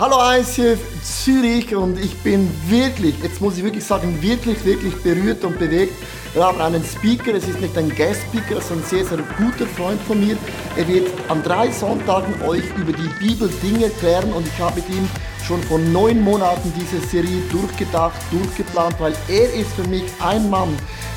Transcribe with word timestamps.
Hallo 0.00 0.16
ICF 0.34 0.80
Zürich 1.02 1.74
und 1.74 1.98
ich 1.98 2.16
bin 2.20 2.50
wirklich, 2.68 3.14
jetzt 3.22 3.38
muss 3.38 3.58
ich 3.58 3.64
wirklich 3.64 3.84
sagen, 3.84 4.16
wirklich, 4.22 4.64
wirklich 4.64 4.96
berührt 5.02 5.44
und 5.44 5.58
bewegt. 5.58 5.92
Wir 6.32 6.42
haben 6.42 6.58
einen 6.58 6.82
Speaker, 6.82 7.34
es 7.34 7.46
ist 7.46 7.60
nicht 7.60 7.76
ein 7.76 7.90
Guest-Speaker, 7.94 8.62
sondern 8.62 8.86
ein 8.86 8.88
sehr, 8.88 9.04
sehr 9.04 9.18
guter 9.36 9.66
Freund 9.66 10.00
von 10.00 10.18
mir. 10.26 10.38
Er 10.78 10.88
wird 10.88 11.10
an 11.28 11.42
drei 11.42 11.70
Sonntagen 11.70 12.32
euch 12.48 12.64
über 12.78 12.94
die 12.94 13.10
Bibel 13.18 13.50
Dinge 13.62 13.84
erklären 13.84 14.32
und 14.32 14.46
ich 14.46 14.58
habe 14.58 14.76
mit 14.76 14.88
ihm 14.88 15.06
schon 15.46 15.62
vor 15.64 15.78
neun 15.78 16.22
Monaten 16.22 16.72
diese 16.80 17.06
Serie 17.06 17.42
durchgedacht, 17.52 18.16
durchgeplant, 18.30 18.94
weil 19.00 19.12
er 19.28 19.52
ist 19.52 19.70
für 19.72 19.86
mich 19.86 20.04
ein 20.20 20.48
Mann, 20.48 20.74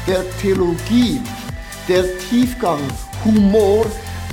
der 0.07 0.25
Theologie, 0.41 1.21
der 1.87 2.03
Tiefgang, 2.29 2.81
Humor, 3.23 3.85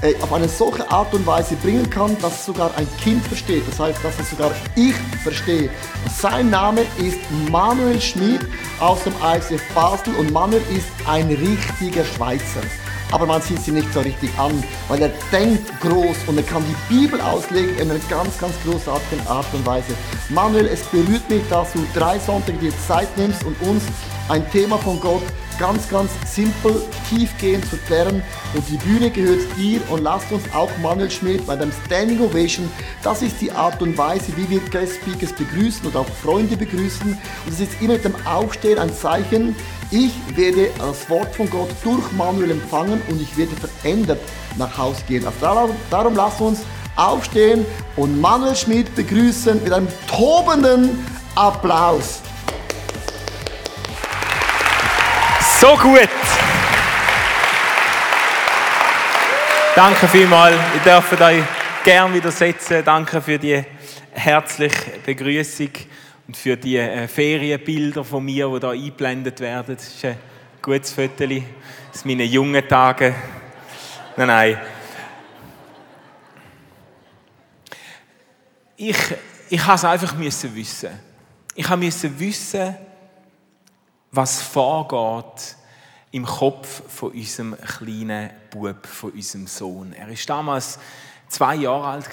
äh, 0.03 0.15
auf 0.23 0.33
eine 0.33 0.49
solche 0.49 0.89
Art 0.91 1.13
und 1.15 1.27
Weise 1.27 1.57
bringen 1.57 1.89
kann, 1.89 2.17
dass 2.21 2.47
sogar 2.47 2.75
ein 2.77 2.89
Kind 2.99 3.25
versteht. 3.27 3.63
Das 3.69 3.79
heißt, 3.79 4.03
dass 4.03 4.19
es 4.19 4.31
sogar 4.31 4.53
ich 4.75 4.95
verstehe. 5.23 5.71
Sein 6.19 6.51
Name 6.51 6.83
ist 6.99 7.19
Manuel 7.51 8.01
Schmid 8.01 8.41
aus 8.79 9.05
dem 9.05 9.13
ICF 9.23 9.63
Basel 9.75 10.15
und 10.15 10.33
Manuel 10.33 10.63
ist 10.75 10.89
ein 11.07 11.29
richtiger 11.29 12.05
Schweizer. 12.05 12.63
Aber 13.13 13.27
man 13.27 13.43
sieht 13.43 13.61
sie 13.61 13.73
nicht 13.73 13.93
so 13.93 14.01
richtig 14.01 14.31
an, 14.39 14.63
weil 14.89 15.03
er 15.03 15.11
denkt 15.33 15.69
groß 15.81 16.17
und 16.29 16.37
er 16.37 16.45
kann 16.45 16.63
die 16.65 16.95
Bibel 16.95 17.21
auslegen 17.21 17.77
in 17.77 17.91
einer 17.91 18.01
ganz, 18.09 18.39
ganz 18.39 18.55
großartigen 18.65 19.27
Art 19.27 19.47
und 19.53 19.67
Weise. 19.67 19.95
Manuel, 20.29 20.67
es 20.69 20.83
berührt 20.85 21.29
mich, 21.29 21.43
dass 21.51 21.73
du 21.73 21.85
drei 21.93 22.19
Sonntage 22.21 22.59
dir 22.59 22.73
Zeit 22.87 23.09
nimmst 23.17 23.43
und 23.45 23.61
uns 23.63 23.83
ein 24.29 24.49
Thema 24.53 24.79
von 24.79 25.01
Gott 25.01 25.23
ganz, 25.61 25.89
ganz 25.89 26.11
simpel, 26.25 26.83
tiefgehend 27.09 27.65
zu 27.69 27.77
klären. 27.77 28.23
Und 28.55 28.69
die 28.69 28.79
Bühne 28.79 29.11
gehört 29.11 29.41
dir 29.57 29.81
und 29.91 30.03
lasst 30.03 30.33
uns 30.33 30.43
auch 30.53 30.71
Manuel 30.79 31.11
Schmidt 31.11 31.47
bei 31.47 31.55
dem 31.55 31.71
Standing 31.87 32.21
Ovation. 32.21 32.69
Das 33.03 33.23
ist 33.23 33.41
die 33.41 33.53
Art 33.53 33.81
und 33.83 33.97
Weise, 33.97 34.37
wie 34.37 34.49
wir 34.49 34.61
Guest 34.71 34.95
Speakers 34.97 35.33
begrüßen 35.35 35.87
oder 35.87 36.01
auch 36.01 36.09
Freunde 36.09 36.57
begrüßen. 36.57 37.13
Und 37.13 37.53
es 37.53 37.61
ist 37.61 37.81
immer 37.81 37.93
mit 37.93 38.05
dem 38.05 38.15
Aufstehen 38.27 38.79
ein 38.79 38.93
Zeichen, 38.93 39.55
ich 39.93 40.13
werde 40.37 40.71
das 40.79 41.11
Wort 41.11 41.35
von 41.35 41.51
Gott 41.51 41.71
durch 41.83 42.13
Manuel 42.13 42.53
empfangen 42.53 43.03
und 43.09 43.21
ich 43.21 43.37
werde 43.37 43.53
verändert 43.57 44.21
nach 44.57 44.79
Hause 44.79 45.03
gehen. 45.09 45.27
Also 45.27 45.39
darum, 45.41 45.71
darum 45.91 46.15
lasst 46.15 46.41
uns 46.41 46.61
aufstehen 46.97 47.67
und 47.97 48.21
Manuel 48.21 48.55
Schmidt 48.55 48.95
begrüßen 48.95 49.63
mit 49.63 49.73
einem 49.73 49.89
tobenden 50.07 51.05
Applaus. 51.35 52.21
So 55.61 55.77
gut. 55.77 56.09
Danke 59.77 60.09
vielmals. 60.09 60.57
Ihr 60.75 60.81
dürft 60.81 61.21
euch 61.21 61.45
gerne 61.85 62.15
wieder 62.15 62.31
setzen. 62.31 62.83
Danke 62.83 63.21
für 63.21 63.39
die 63.39 63.63
herzliche 64.11 64.93
Begrüßung 65.05 65.69
und 66.27 66.37
für 66.39 66.57
die 66.57 66.79
äh, 66.79 67.07
Ferienbilder 67.07 68.03
von 68.03 68.25
mir, 68.25 68.49
die 68.49 68.59
hier 68.59 68.71
eingeblendet 68.71 69.41
werden. 69.41 69.77
Das 69.77 69.87
ist 69.87 70.03
ein 70.03 70.17
gutes 70.63 70.93
Foto 70.93 71.25
aus 71.25 72.07
meinen 72.07 72.27
jungen 72.27 72.67
Tagen. 72.67 73.15
Nein, 74.17 74.29
nein. 74.29 74.61
Ich, 78.79 78.97
ich 79.51 79.63
habe 79.63 79.75
es 79.75 79.85
einfach 79.85 80.19
wissen. 80.19 80.99
Ich 81.55 81.69
musste 81.69 82.19
wissen, 82.19 82.77
was 84.13 84.43
vorgeht 84.43 85.57
im 86.13 86.25
Kopf 86.25 86.83
von 86.89 87.13
unserem 87.13 87.57
kleinen 87.57 88.31
Bub, 88.51 88.87
von 88.87 89.13
unserem 89.13 89.47
Sohn. 89.47 89.93
Er 89.93 90.09
ist 90.09 90.29
damals 90.29 90.79
zwei 91.29 91.55
Jahre 91.55 91.87
alt 91.87 92.09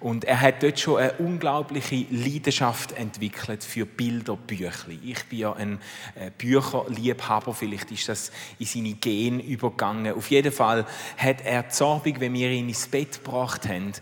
und 0.00 0.24
er 0.24 0.40
hat 0.40 0.62
dort 0.62 0.80
schon 0.80 0.98
eine 0.98 1.12
unglaubliche 1.14 2.06
Leidenschaft 2.10 2.92
entwickelt 2.92 3.62
für 3.62 3.84
Bilderbücher. 3.84 4.88
Ich 5.02 5.24
bin 5.26 5.38
ja 5.38 5.52
ein 5.52 5.78
äh, 6.14 6.30
Bücherliebhaber, 6.36 7.52
vielleicht 7.52 7.90
ist 7.90 8.08
das 8.08 8.32
in 8.58 8.66
seine 8.66 8.94
Gene 8.94 9.42
übergegangen. 9.42 10.14
Auf 10.14 10.30
jeden 10.30 10.52
Fall 10.52 10.86
hat 11.18 11.42
er 11.44 11.66
Abend, 11.80 12.20
wenn 12.20 12.32
wir 12.32 12.50
ihn 12.50 12.68
ins 12.68 12.86
Bett 12.86 13.22
gebracht 13.22 13.68
haben, 13.68 13.92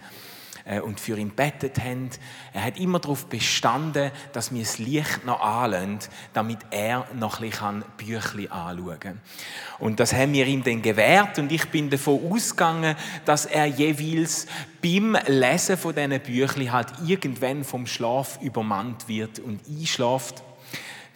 und 0.84 1.00
für 1.00 1.16
ihn 1.16 1.30
bettet 1.30 1.78
haben. 1.78 2.10
Er 2.52 2.64
hat 2.64 2.78
immer 2.78 2.98
darauf 2.98 3.26
bestanden, 3.26 4.10
dass 4.32 4.52
wir 4.52 4.60
das 4.60 4.78
Licht 4.78 5.24
noch 5.24 5.40
anlösen, 5.40 6.00
damit 6.34 6.58
er 6.70 7.06
noch 7.14 7.40
ein 7.40 7.50
bisschen 7.50 7.84
Büchli 7.96 8.48
anschauen 8.48 9.00
kann. 9.00 9.20
Und 9.78 10.00
das 10.00 10.12
haben 10.12 10.32
wir 10.32 10.46
ihm 10.46 10.62
dann 10.62 10.82
gewährt 10.82 11.38
und 11.38 11.52
ich 11.52 11.66
bin 11.70 11.88
davon 11.88 12.32
ausgegangen, 12.32 12.96
dass 13.24 13.46
er 13.46 13.66
jeweils 13.66 14.46
beim 14.82 15.16
Lesen 15.26 15.76
von 15.76 15.94
diesen 15.94 16.20
Büchli 16.20 16.66
halt 16.66 16.88
irgendwann 17.06 17.64
vom 17.64 17.86
Schlaf 17.86 18.38
übermannt 18.42 19.08
wird 19.08 19.38
und 19.38 19.60
einschläft. 19.68 20.42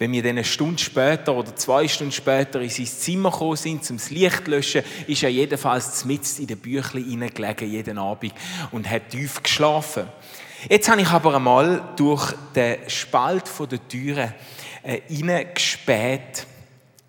Wenn 0.02 0.10
wir 0.10 0.22
dann 0.24 0.30
eine 0.30 0.42
Stunde 0.42 0.82
später 0.82 1.32
oder 1.32 1.54
zwei 1.54 1.86
Stunden 1.86 2.10
später 2.10 2.60
in 2.60 2.68
sein 2.68 2.86
Zimmer 2.86 3.30
gekommen 3.30 3.54
sind, 3.54 3.84
zum 3.84 4.00
Licht 4.10 4.46
zu 4.46 4.50
löschen, 4.50 4.82
ist 5.06 5.22
er 5.22 5.28
jedenfalls 5.28 6.04
mitten 6.04 6.40
in 6.40 6.48
den 6.48 6.58
Büchlein 6.58 7.04
hineingelegen, 7.04 7.70
jeden 7.70 7.98
Abend, 7.98 8.34
und 8.72 8.90
hat 8.90 9.10
tief 9.10 9.40
geschlafen. 9.40 10.08
Jetzt 10.68 10.90
habe 10.90 11.02
ich 11.02 11.08
aber 11.08 11.36
einmal 11.36 11.92
durch 11.94 12.34
den 12.52 12.78
Spalt 12.88 13.44
der 13.70 13.86
Türe 13.86 14.34
äh, 14.82 15.02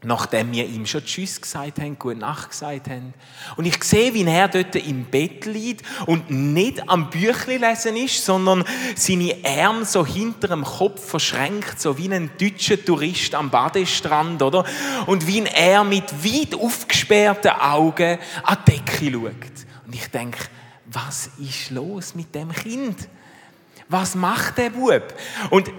nachdem 0.05 0.51
wir 0.51 0.65
ihm 0.65 0.85
schon 0.85 1.05
Tschüss 1.05 1.41
gesagt 1.41 1.79
haben, 1.79 1.97
Gute 1.97 2.19
Nacht 2.19 2.49
gesagt 2.49 2.89
haben. 2.89 3.13
Und 3.55 3.65
ich 3.65 3.83
sehe, 3.83 4.13
wie 4.13 4.23
er 4.23 4.47
dort 4.47 4.75
im 4.75 5.05
Bett 5.05 5.45
liegt 5.45 5.85
und 6.05 6.29
nicht 6.29 6.89
am 6.89 7.09
Büchli 7.09 7.57
lesen 7.57 7.95
ist, 7.95 8.25
sondern 8.25 8.63
seine 8.95 9.35
Arme 9.43 9.85
so 9.85 10.05
hinter 10.05 10.49
dem 10.49 10.63
Kopf 10.63 11.05
verschränkt, 11.05 11.79
so 11.79 11.97
wie 11.97 12.13
ein 12.13 12.31
deutscher 12.39 12.83
Tourist 12.83 13.35
am 13.35 13.49
Badestrand, 13.49 14.41
oder? 14.41 14.65
Und 15.05 15.27
wie 15.27 15.43
er 15.43 15.83
mit 15.83 16.11
weit 16.23 16.55
aufgesperrten 16.55 17.51
Augen 17.51 18.19
an 18.43 18.57
die 18.67 18.71
Decke 18.71 19.11
schaut. 19.11 19.65
Und 19.85 19.95
ich 19.95 20.07
denke, 20.07 20.39
was 20.85 21.29
ist 21.39 21.71
los 21.71 22.15
mit 22.15 22.33
dem 22.35 22.51
Kind? 22.51 23.07
Was 23.89 24.15
macht 24.15 24.57
der 24.57 24.69
Bub? 24.69 25.13
Und 25.49 25.71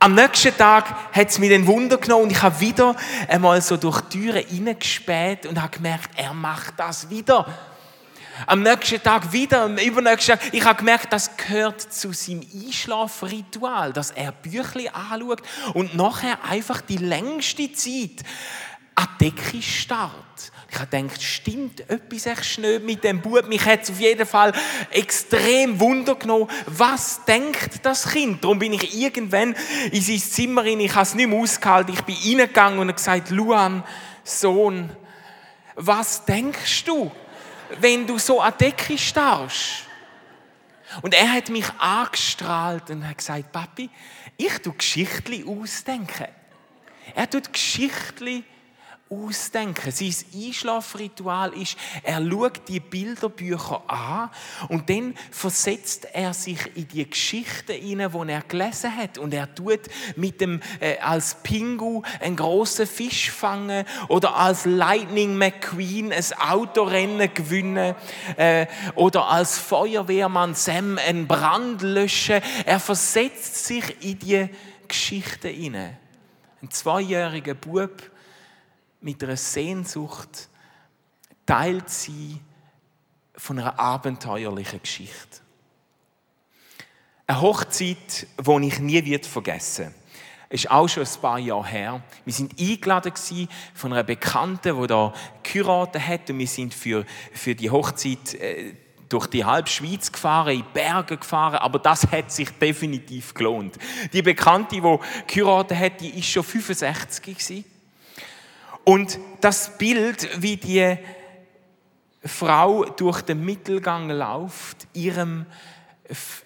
am 0.00 0.14
nächsten 0.14 0.56
Tag 0.56 1.12
hat 1.12 1.28
es 1.28 1.38
mir 1.38 1.48
den 1.48 1.66
Wunder 1.66 1.98
genommen 1.98 2.24
und 2.24 2.30
ich 2.30 2.42
habe 2.42 2.60
wieder 2.60 2.94
einmal 3.28 3.60
so 3.60 3.76
durch 3.76 4.00
die 4.02 4.20
Türen 4.20 4.46
hineingespäht 4.46 5.46
und 5.46 5.60
habe 5.60 5.76
gemerkt, 5.76 6.10
er 6.16 6.34
macht 6.34 6.74
das 6.76 7.10
wieder. 7.10 7.46
Am 8.46 8.62
nächsten 8.62 9.02
Tag 9.02 9.32
wieder, 9.32 9.62
am 9.62 9.76
übernächsten 9.78 10.38
Tag, 10.38 10.54
ich 10.54 10.64
habe 10.64 10.78
gemerkt, 10.78 11.12
das 11.12 11.36
gehört 11.36 11.80
zu 11.80 12.12
seinem 12.12 12.46
Einschlafritual, 12.54 13.92
dass 13.92 14.12
er 14.12 14.30
Büchli 14.30 14.88
anschaut 14.88 15.42
und 15.74 15.96
nachher 15.96 16.38
einfach 16.44 16.80
die 16.80 16.98
längste 16.98 17.72
Zeit 17.72 18.22
an 18.94 19.08
die 19.20 19.30
Decke 19.32 19.60
starrt. 19.60 20.52
Ich 20.70 20.78
habe 20.78 20.86
gedacht, 20.86 21.22
stimmt 21.22 21.88
etwas 21.88 22.26
echt 22.26 22.58
nicht 22.58 22.84
mit 22.84 23.02
dem 23.02 23.22
Bub? 23.22 23.48
Mich 23.48 23.64
hat 23.64 23.84
es 23.84 23.90
auf 23.90 24.00
jeden 24.00 24.26
Fall 24.26 24.52
extrem 24.90 25.80
Wunder 25.80 26.14
genommen. 26.14 26.48
Was 26.66 27.24
denkt 27.24 27.84
das 27.84 28.10
Kind? 28.10 28.44
Darum 28.44 28.58
bin 28.58 28.74
ich 28.74 28.94
irgendwann 28.94 29.56
in 29.90 30.02
sein 30.02 30.18
Zimmer 30.18 30.64
rein. 30.64 30.80
Ich 30.80 30.94
habe 30.94 31.04
es 31.04 31.14
nicht 31.14 31.26
mehr 31.26 31.38
ausgehalten. 31.38 31.94
Ich 31.94 32.02
bin 32.02 32.16
reingegangen 32.16 32.78
und 32.80 32.88
habe 32.88 32.96
gesagt, 32.96 33.30
Luan, 33.30 33.82
Sohn, 34.24 34.90
was 35.74 36.24
denkst 36.26 36.84
du, 36.84 37.10
wenn 37.80 38.06
du 38.06 38.18
so 38.18 38.40
an 38.40 38.52
Decke 38.60 38.98
starrst? 38.98 39.84
Und 41.00 41.14
er 41.14 41.32
hat 41.32 41.48
mich 41.48 41.66
angestrahlt 41.78 42.90
und 42.90 43.08
hat 43.08 43.18
gesagt, 43.18 43.52
Papi, 43.52 43.88
ich 44.36 44.58
tue 44.58 44.74
Geschichten 44.74 45.48
ausdenken. 45.48 46.28
Er 47.14 47.28
tut 47.28 47.52
Geschichten 47.52 48.24
ausdenken. 48.24 48.57
Sein 49.30 49.74
Einschlafritual 50.34 51.54
ist, 51.54 51.78
er 52.02 52.22
schaut 52.28 52.68
die 52.68 52.78
Bilderbücher 52.80 53.82
an 53.86 54.28
und 54.68 54.90
dann 54.90 55.14
versetzt 55.30 56.08
er 56.12 56.34
sich 56.34 56.58
in 56.76 56.88
die 56.88 57.08
Geschichten 57.08 57.72
hinein, 57.72 58.12
die 58.12 58.32
er 58.32 58.42
gelesen 58.42 58.94
hat. 58.94 59.16
Und 59.16 59.32
er 59.32 59.54
tut 59.54 59.80
mit 60.16 60.42
dem, 60.42 60.60
äh, 60.80 60.98
als 60.98 61.36
Pingu 61.42 62.02
einen 62.20 62.36
großen 62.36 62.86
Fisch 62.86 63.30
fangen 63.30 63.86
oder 64.08 64.36
als 64.36 64.66
Lightning 64.66 65.36
McQueen 65.38 66.12
ein 66.12 66.24
Autorennen 66.38 67.32
gewinnen 67.32 67.94
äh, 68.36 68.66
oder 68.94 69.28
als 69.28 69.58
Feuerwehrmann 69.58 70.54
Sam 70.54 70.98
einen 70.98 71.26
Brand 71.26 71.80
löschen. 71.80 72.42
Er 72.66 72.78
versetzt 72.78 73.64
sich 73.64 74.04
in 74.04 74.18
die 74.18 74.48
Geschichten 74.86 75.48
hinein. 75.48 75.96
Ein 76.60 76.70
zweijähriger 76.70 77.54
Bub, 77.54 78.10
mit 79.00 79.22
einer 79.22 79.36
Sehnsucht 79.36 80.48
teilt 81.46 81.88
sie 81.88 82.40
von 83.34 83.58
einer 83.58 83.78
abenteuerlichen 83.78 84.82
Geschichte. 84.82 85.40
Eine 87.26 87.40
Hochzeit, 87.40 88.26
die 88.38 88.66
ich 88.66 88.78
nie 88.80 89.04
wird 89.04 89.26
vergessen 89.26 89.94
ist 90.50 90.70
auch 90.70 90.88
schon 90.88 91.04
ein 91.04 91.20
paar 91.20 91.38
Jahre 91.38 91.66
her. 91.66 92.02
Wir 92.24 92.32
sind 92.32 92.58
eingeladen 92.58 93.12
von 93.74 93.92
einer 93.92 94.02
Bekannten, 94.02 94.80
die 94.80 94.86
da 94.86 95.12
geheiratet 95.42 96.06
hat 96.06 96.30
und 96.30 96.38
wir 96.38 96.46
sind 96.46 96.72
für, 96.72 97.04
für 97.32 97.54
die 97.54 97.70
Hochzeit 97.70 98.34
äh, 98.34 98.74
durch 99.08 99.26
die 99.26 99.44
halbe 99.44 99.68
Schweiz 99.68 100.12
gefahren, 100.12 100.54
in 100.54 100.64
Berge 100.72 101.16
gefahren, 101.16 101.56
aber 101.56 101.78
das 101.78 102.06
hat 102.10 102.30
sich 102.30 102.50
definitiv 102.50 103.32
gelohnt. 103.32 103.78
Die 104.12 104.22
Bekannte, 104.22 104.80
die 104.80 104.98
geheiratet 105.26 105.78
hat, 105.78 106.00
die 106.00 106.18
ist 106.18 106.28
schon 106.28 106.44
65 106.44 107.22
gewesen. 107.22 107.64
Und 108.88 109.20
das 109.42 109.76
Bild, 109.76 110.40
wie 110.40 110.56
die 110.56 110.96
Frau 112.24 112.86
durch 112.86 113.20
den 113.20 113.44
Mittelgang 113.44 114.08
läuft, 114.08 114.88
ihrem 114.94 115.44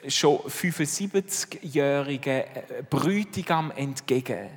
schon 0.09 0.39
75-jährigen 0.39 2.43
Brütigam 2.91 3.71
entgegen. 3.71 4.49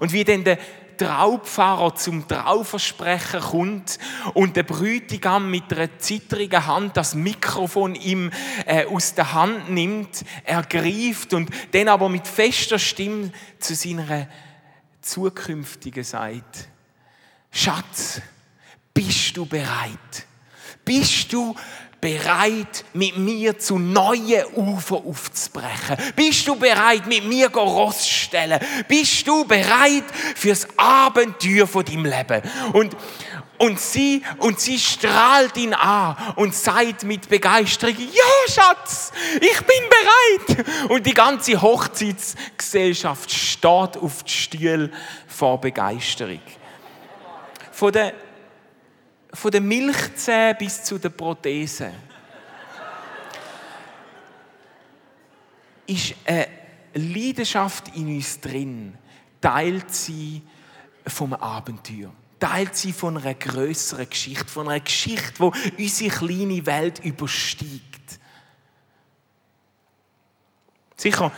Und 0.00 0.12
wie 0.12 0.24
dann 0.24 0.42
der 0.42 0.58
Traubfahrer 0.96 1.94
zum 1.94 2.26
Trauversprechen 2.26 3.40
kommt 3.40 4.00
und 4.34 4.56
der 4.56 4.64
Brütigam 4.64 5.52
mit 5.52 5.72
einer 5.72 6.00
zittrigen 6.00 6.66
Hand 6.66 6.96
das 6.96 7.14
Mikrofon 7.14 7.94
ihm 7.94 8.32
äh, 8.66 8.86
aus 8.86 9.14
der 9.14 9.34
Hand 9.34 9.70
nimmt, 9.70 10.24
ergreift 10.42 11.32
und 11.32 11.48
dann 11.70 11.86
aber 11.86 12.08
mit 12.08 12.26
fester 12.26 12.80
Stimme 12.80 13.30
zu 13.60 13.76
seiner 13.76 14.26
zukünftigen 15.00 16.02
sagt, 16.02 16.71
Schatz, 17.54 18.20
bist 18.94 19.36
du 19.36 19.44
bereit? 19.44 20.26
Bist 20.84 21.32
du 21.32 21.54
bereit, 22.00 22.84
mit 22.94 23.16
mir 23.16 23.58
zu 23.58 23.78
neuen 23.78 24.44
Ufer 24.56 24.96
aufzubrechen? 24.96 25.96
Bist 26.16 26.48
du 26.48 26.56
bereit, 26.56 27.06
mit 27.06 27.24
mir 27.24 27.48
Ross 27.50 28.08
stellen? 28.08 28.58
Bist 28.88 29.28
du 29.28 29.44
bereit 29.44 30.04
fürs 30.34 30.66
Abenteuer 30.76 31.66
von 31.66 31.84
deinem 31.84 32.06
Leben? 32.06 32.42
Und, 32.72 32.96
und 33.58 33.78
sie, 33.78 34.22
und 34.38 34.58
sie 34.58 34.78
strahlt 34.78 35.56
ihn 35.58 35.74
an 35.74 36.16
und 36.36 36.54
sagt 36.54 37.04
mit 37.04 37.28
Begeisterung, 37.28 37.96
ja, 37.98 38.52
Schatz, 38.52 39.12
ich 39.36 39.60
bin 39.60 40.56
bereit. 40.56 40.90
Und 40.90 41.06
die 41.06 41.14
ganze 41.14 41.60
Hochzeitsgesellschaft 41.60 43.30
steht 43.30 43.62
auf 43.98 44.24
die 44.24 44.32
Stühle 44.32 44.90
vor 45.28 45.60
Begeisterung. 45.60 46.40
Von 47.82 47.90
der 47.90 48.14
von 49.32 49.50
der 49.50 49.60
Milchzähne 49.60 50.54
bis 50.54 50.84
zu 50.84 51.00
der 51.00 51.08
Prothese, 51.08 51.92
ist 55.88 56.14
eine 56.24 56.46
Leidenschaft 56.94 57.96
in 57.96 58.06
uns 58.14 58.38
drin, 58.38 58.96
teilt 59.40 59.92
sie 59.92 60.42
vom 61.08 61.34
Abenteuer. 61.34 62.12
Teilt 62.38 62.76
sie 62.76 62.92
von 62.92 63.18
einer 63.18 63.34
größeren 63.34 64.08
Geschichte, 64.08 64.46
von 64.46 64.68
einer 64.68 64.78
Geschichte, 64.78 65.50
die 65.76 65.82
unsere 65.82 66.10
kleine 66.10 66.64
Welt 66.64 67.04
übersteigt. 67.04 68.20
Sicher, 70.96 71.32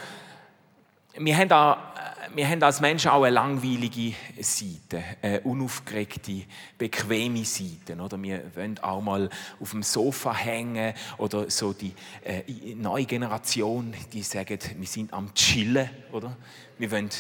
wir 1.17 1.37
haben 1.39 1.49
da 1.49 1.94
wir 2.35 2.49
haben 2.49 2.63
als 2.63 2.81
Menschen 2.81 3.11
auch 3.11 3.23
eine 3.23 3.35
langweilige 3.35 4.15
Seite, 4.41 5.03
eine 5.23 5.41
unaufgeregte, 5.41 6.43
bequeme 6.77 7.45
Seite. 7.45 7.97
Oder? 8.01 8.21
Wir 8.21 8.43
wollen 8.55 8.79
auch 8.81 9.01
mal 9.01 9.31
auf 9.61 9.71
dem 9.71 9.83
Sofa 9.83 10.35
hängen 10.35 10.95
oder 11.19 11.49
so 11.51 11.73
die 11.73 11.93
äh, 12.25 12.43
neue 12.75 13.05
Generation, 13.05 13.95
die 14.13 14.23
sagen, 14.23 14.59
wir 14.77 14.87
sind 14.87 15.13
am 15.13 15.33
Chillen. 15.35 15.89
Oder? 16.13 16.37
Wir 16.79 16.91
wollen 16.91 17.11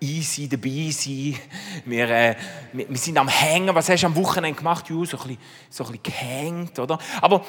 easy 0.00 0.48
dabei 0.48 0.90
sein. 0.90 1.36
Wir, 1.84 2.10
äh, 2.10 2.36
wir, 2.72 2.96
sind 2.96 3.16
am 3.18 3.28
Hängen. 3.28 3.74
Was 3.74 3.88
hast 3.88 4.02
du 4.02 4.06
am 4.06 4.16
Wochenende 4.16 4.58
gemacht? 4.58 4.90
Ja, 4.90 4.96
so 4.96 5.00
ein 5.00 5.06
bisschen, 5.06 5.38
so 5.70 5.84
ein 5.84 5.92
bisschen 5.92 6.02
gehängt. 6.02 6.78
Oder? 6.78 6.98
Aber 7.20 7.44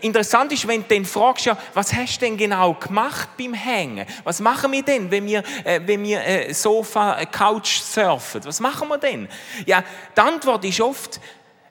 interessant 0.00 0.52
ist, 0.52 0.66
wenn 0.66 0.82
du 0.82 0.94
dann 0.94 1.04
fragst, 1.04 1.46
ja, 1.46 1.56
was 1.74 1.92
hast 1.92 2.16
du 2.16 2.26
denn 2.26 2.36
genau 2.36 2.74
gemacht 2.74 3.30
beim 3.38 3.54
Hängen? 3.54 4.06
Was 4.24 4.40
machen 4.40 4.72
wir 4.72 4.82
denn, 4.82 5.10
wenn 5.10 5.26
wir, 5.26 5.42
äh, 5.64 5.80
wenn 5.84 6.02
wir 6.02 6.24
äh, 6.24 6.52
Sofa, 6.52 7.18
äh, 7.18 7.26
Couch 7.26 7.80
surfen? 7.80 8.44
Was 8.44 8.60
machen 8.60 8.88
wir 8.88 8.98
denn? 8.98 9.28
Ja, 9.64 9.82
die 10.16 10.20
Antwort 10.20 10.64
ist 10.64 10.80
oft, 10.80 11.20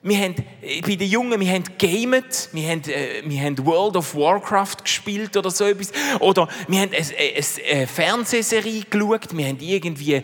wir 0.06 0.18
haben, 0.18 0.36
äh, 0.62 0.80
bei 0.82 0.94
den 0.94 1.08
Jungen, 1.08 1.40
wir 1.40 1.52
haben 1.52 1.64
gamet, 1.78 2.48
wir 2.52 2.68
haben, 2.68 2.82
äh, 2.84 3.22
wir 3.24 3.42
haben 3.42 3.66
World 3.66 3.96
of 3.96 4.14
Warcraft 4.14 4.76
gespielt 4.84 5.36
oder 5.36 5.50
so 5.50 5.64
etwas. 5.64 5.90
Oder 6.20 6.48
wir 6.68 6.80
haben 6.80 6.92
eine, 6.92 7.72
eine 7.72 7.86
Fernsehserie 7.88 8.84
geschaut, 8.88 9.36
wir 9.36 9.46
haben 9.46 9.58
irgendwie, 9.58 10.14
äh, 10.14 10.22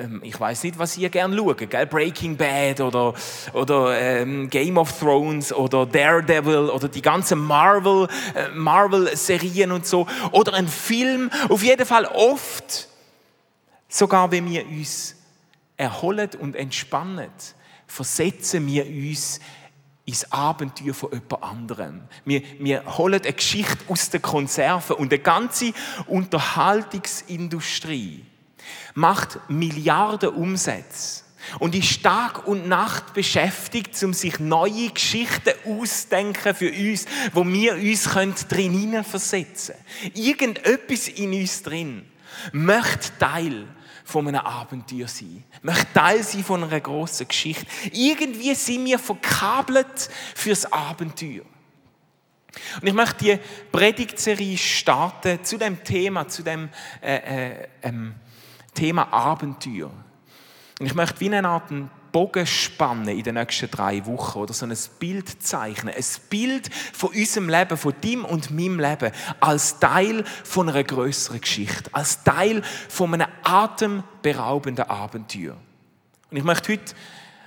ähm, 0.00 0.22
ich 0.24 0.38
weiß 0.38 0.64
nicht, 0.64 0.78
was 0.78 0.96
ihr 0.96 1.10
gerne 1.10 1.36
schaut, 1.36 1.68
gell? 1.68 1.86
Breaking 1.86 2.36
Bad 2.36 2.80
oder, 2.80 3.12
oder 3.52 4.00
ähm, 4.00 4.48
Game 4.48 4.78
of 4.78 4.98
Thrones 4.98 5.52
oder 5.52 5.84
Daredevil 5.84 6.70
oder 6.70 6.88
die 6.88 7.02
ganzen 7.02 7.38
Marvel, 7.38 8.08
äh, 8.34 8.48
Marvel-Serien 8.54 9.72
und 9.72 9.86
so. 9.86 10.06
Oder 10.32 10.54
ein 10.54 10.68
Film, 10.68 11.30
auf 11.50 11.62
jeden 11.62 11.84
Fall 11.84 12.06
oft, 12.06 12.88
sogar 13.88 14.30
wenn 14.30 14.50
wir 14.50 14.66
uns 14.66 15.16
erholen 15.76 16.30
und 16.40 16.56
entspannen 16.56 17.28
versetzen 17.88 18.64
wir 18.66 18.86
uns 18.86 19.40
ins 20.04 20.30
Abenteuer 20.32 20.94
von 20.94 21.10
jemand 21.12 21.42
anderem. 21.42 22.02
Wir, 22.24 22.42
wir 22.60 22.96
holen 22.96 23.20
eine 23.20 23.32
Geschichte 23.32 23.78
aus 23.88 24.10
der 24.10 24.20
Konserve 24.20 24.94
und 24.94 25.10
die 25.12 25.18
ganze 25.18 25.72
Unterhaltungsindustrie 26.06 28.24
macht 28.94 29.40
Milliarden 29.50 30.28
Umsätze 30.30 31.24
und 31.58 31.74
ist 31.74 32.02
Tag 32.02 32.46
und 32.46 32.68
Nacht 32.68 33.14
beschäftigt, 33.14 34.00
um 34.02 34.14
sich 34.14 34.38
neue 34.38 34.90
Geschichten 34.90 35.54
auszudenken 35.66 36.54
für 36.54 36.70
uns, 36.70 37.06
wo 37.32 37.46
wir 37.46 37.74
uns 37.74 38.04
drin 38.48 39.02
versetzen 39.04 39.74
können. 39.74 40.12
Irgendetwas 40.14 41.08
in 41.08 41.32
uns 41.32 41.62
drin 41.62 42.04
möchte 42.52 43.18
Teil 43.18 43.66
von 44.08 44.26
einem 44.26 44.40
Abenteuer 44.40 45.06
sein. 45.06 45.44
Möchte 45.60 45.92
Teil 45.92 46.22
sein 46.22 46.42
von 46.42 46.64
einer 46.64 46.80
grossen 46.80 47.28
Geschichte. 47.28 47.66
Irgendwie 47.92 48.54
sind 48.54 48.86
wir 48.86 48.98
verkabelt 48.98 50.08
fürs 50.34 50.72
Abenteuer. 50.72 51.44
Und 52.80 52.88
ich 52.88 52.94
möchte 52.94 53.24
die 53.24 53.38
Predigtserie 53.70 54.56
starten 54.56 55.44
zu 55.44 55.58
dem 55.58 55.84
Thema, 55.84 56.26
zu 56.26 56.42
dem 56.42 56.70
äh, 57.02 57.16
äh, 57.16 57.68
ähm, 57.82 58.14
Thema 58.72 59.12
Abenteuer. 59.12 59.90
Und 60.80 60.86
ich 60.86 60.94
möchte 60.94 61.20
wie 61.20 61.26
eine 61.26 61.46
Art 61.46 61.70
Bogen 62.12 62.46
spannen 62.46 63.08
in 63.08 63.22
den 63.22 63.34
nächsten 63.34 63.70
drei 63.70 64.04
Wochen 64.06 64.38
oder 64.38 64.52
so 64.52 64.66
ein 64.66 64.76
Bild 64.98 65.42
zeichnen. 65.42 65.94
Ein 65.94 66.04
Bild 66.30 66.74
von 66.74 67.10
unserem 67.10 67.48
Leben, 67.48 67.76
von 67.76 67.94
deinem 68.00 68.24
und 68.24 68.50
meinem 68.50 68.80
Leben 68.80 69.12
als 69.40 69.78
Teil 69.78 70.24
von 70.44 70.68
einer 70.68 70.84
größeren 70.84 71.40
Geschichte, 71.40 71.90
als 71.92 72.22
Teil 72.24 72.62
von 72.88 73.14
einem 73.14 73.28
atemberaubenden 73.42 74.86
Abenteuer. 74.86 75.56
Und 76.30 76.36
ich 76.36 76.44
möchte 76.44 76.72
heute 76.72 76.94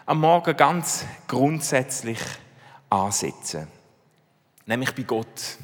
am 0.06 0.20
Morgen 0.20 0.58
ganz 0.58 1.06
grundsätzlich 1.28 2.20
ansetzen. 2.90 3.68
Nämlich 4.66 4.94
bei 4.94 5.04
Gott. 5.04 5.58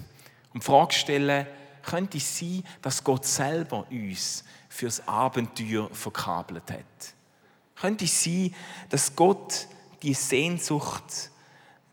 Und 0.53 0.63
die 0.63 0.65
Frage 0.65 0.93
stellen, 0.93 1.47
könnte 1.83 2.17
es 2.17 2.39
sein, 2.39 2.63
dass 2.81 3.03
Gott 3.03 3.25
selber 3.25 3.85
uns 3.89 4.43
fürs 4.69 5.07
Abenteuer 5.07 5.89
verkabelt 5.91 6.69
hat? 6.71 7.16
Könnte 7.79 8.05
es 8.05 8.23
sein, 8.23 8.53
dass 8.89 9.15
Gott 9.15 9.67
die 10.01 10.13
Sehnsucht 10.13 11.31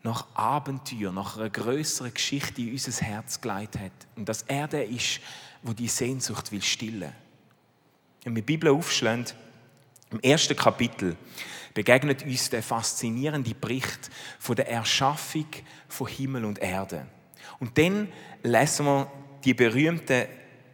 nach 0.03 0.27
Abenteuer, 0.35 1.11
nach 1.11 1.37
einer 1.37 1.49
größeren 1.49 2.13
Geschichte 2.13 2.61
in 2.61 2.71
unser 2.71 3.03
Herz 3.03 3.41
geleitet 3.41 3.81
hat 3.81 3.91
und 4.15 4.29
dass 4.29 4.43
er 4.43 4.67
der 4.67 4.87
ist, 4.87 5.19
wo 5.63 5.73
die 5.73 5.87
Sehnsucht 5.87 6.51
will 6.51 6.61
stillen. 6.61 7.11
Wenn 8.23 8.35
wir 8.35 8.41
die 8.41 8.45
Bibel 8.45 8.69
aufschlagen, 8.69 9.25
im 10.11 10.19
ersten 10.21 10.55
Kapitel 10.55 11.17
begegnet 11.73 12.23
uns 12.23 12.49
der 12.49 12.63
faszinierende 12.63 13.53
Bericht 13.53 14.09
von 14.39 14.55
der 14.55 14.69
Erschaffung 14.69 15.47
von 15.87 16.07
Himmel 16.07 16.45
und 16.45 16.59
Erde. 16.59 17.07
Und 17.59 17.77
dann 17.77 18.07
lesen 18.43 18.85
wir 18.85 19.11
die 19.43 19.53
berühmten 19.53 20.25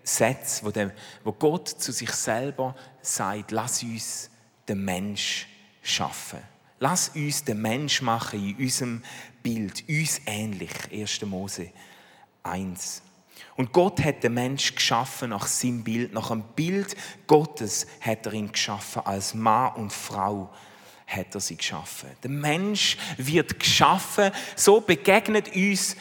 Sätze, 0.03 0.93
wo 1.23 1.31
Gott 1.33 1.69
zu 1.69 1.91
sich 1.91 2.11
selber 2.11 2.75
sagt, 3.01 3.51
lass 3.51 3.83
uns 3.83 4.30
den 4.67 4.83
Mensch 4.83 5.47
schaffen. 5.81 6.39
Lass 6.79 7.09
uns 7.09 7.43
den 7.43 7.61
Mensch 7.61 8.01
machen 8.01 8.39
in 8.43 8.55
unserem 8.55 9.03
Bild, 9.43 9.83
uns 9.87 10.21
ähnlich. 10.25 10.71
1. 10.91 11.21
Mose 11.23 11.69
1. 12.43 13.03
Und 13.55 13.71
Gott 13.71 14.03
hat 14.03 14.23
den 14.23 14.33
Mensch 14.33 14.73
geschaffen 14.73 15.29
nach 15.29 15.45
seinem 15.45 15.83
Bild, 15.83 16.13
nach 16.13 16.29
dem 16.29 16.41
Bild 16.55 16.95
Gottes 17.27 17.85
hat 17.99 18.25
er 18.25 18.33
ihn 18.33 18.51
geschaffen, 18.51 19.03
als 19.05 19.33
Mann 19.33 19.75
und 19.75 19.93
Frau 19.93 20.51
hat 21.05 21.35
er 21.35 21.41
sie 21.41 21.57
geschaffen. 21.57 22.09
Der 22.23 22.31
Mensch 22.31 22.97
wird 23.17 23.59
geschaffen, 23.59 24.31
so 24.55 24.81
begegnet 24.81 25.53
uns 25.55 25.95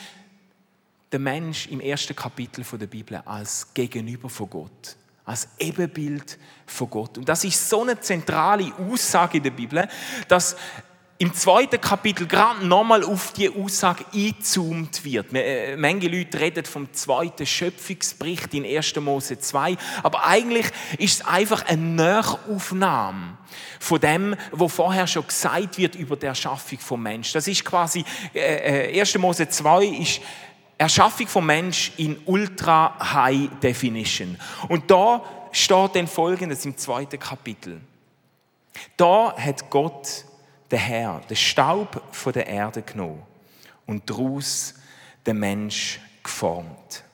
der 1.11 1.19
Mensch 1.19 1.67
im 1.67 1.81
ersten 1.81 2.15
Kapitel 2.15 2.65
der 2.79 2.87
Bibel 2.87 3.17
als 3.17 3.75
Gegenüber 3.75 4.31
von 4.31 4.49
Gott 4.49 4.97
als 5.31 5.49
Ebenbild 5.59 6.39
von 6.67 6.91
Gott. 6.91 7.19
Und 7.19 7.29
das 7.29 7.45
ist 7.45 7.69
so 7.69 7.83
eine 7.83 8.01
zentrale 8.01 8.73
Aussage 8.91 9.39
in 9.39 9.45
der 9.45 9.51
Bibel, 9.51 9.89
dass 10.27 10.57
im 11.19 11.35
zweiten 11.35 11.79
Kapitel 11.79 12.27
gerade 12.27 12.67
nochmal 12.67 13.05
auf 13.05 13.35
die 13.35 13.51
Aussage 13.51 14.07
eingezoomt 14.13 15.05
wird. 15.05 15.27
Äh, 15.35 15.77
manche 15.77 16.09
Leute 16.09 16.41
reden 16.41 16.65
vom 16.65 16.91
zweiten 16.95 17.45
Schöpfungsbericht 17.45 18.55
in 18.55 18.65
1. 18.65 18.97
Mose 18.97 19.39
2, 19.39 19.77
aber 20.03 20.25
eigentlich 20.25 20.67
ist 20.97 21.21
es 21.21 21.27
einfach 21.27 21.67
eine 21.67 21.83
Nachaufnahme 21.83 23.37
von 23.79 24.01
dem, 24.01 24.35
was 24.51 24.73
vorher 24.73 25.07
schon 25.07 25.27
gesagt 25.27 25.77
wird 25.77 25.95
über 25.95 26.17
die 26.17 26.25
Erschaffung 26.25 26.79
vom 26.79 27.03
Mensch. 27.03 27.33
Das 27.33 27.47
ist 27.47 27.67
quasi, 27.67 28.03
äh, 28.33 28.99
1. 28.99 29.15
Äh, 29.15 29.19
Mose 29.19 29.47
2 29.47 29.85
ist 29.85 30.21
Erschaffung 30.81 31.29
vom 31.29 31.45
Mensch 31.45 31.93
in 31.99 32.17
Ultra 32.25 33.13
High 33.13 33.51
Definition. 33.63 34.39
Und 34.67 34.91
da 34.91 35.23
steht 35.53 35.95
dann 35.95 36.07
Folgendes 36.07 36.65
im 36.65 36.75
zweiten 36.75 37.19
Kapitel. 37.19 37.83
Da 38.97 39.37
hat 39.37 39.69
Gott 39.69 40.25
der 40.71 40.79
Herr 40.79 41.21
den 41.29 41.37
Staub 41.37 42.03
von 42.13 42.33
der 42.33 42.47
Erde 42.47 42.81
genommen 42.81 43.23
und 43.85 44.09
daraus 44.09 44.73
den 45.27 45.39
Mensch 45.39 46.01
geformt. 46.23 47.05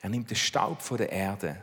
Er 0.00 0.08
nimmt 0.08 0.28
den 0.28 0.36
Staub 0.36 0.82
von 0.82 0.96
der 0.96 1.12
Erde 1.12 1.56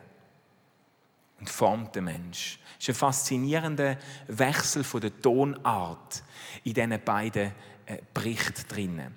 und 1.41 1.49
formt 1.49 1.93
den 1.97 2.05
Mensch. 2.05 2.59
Das 2.77 2.87
ist 2.87 2.95
ein 2.95 2.95
faszinierender 2.95 3.97
Wechsel 4.27 4.85
von 4.85 5.01
der 5.01 5.21
Tonart 5.21 6.23
in 6.63 6.73
diesen 6.73 7.03
beiden 7.03 7.51
äh, 7.85 7.97
Berichten 8.13 8.63
drinnen. 8.69 9.16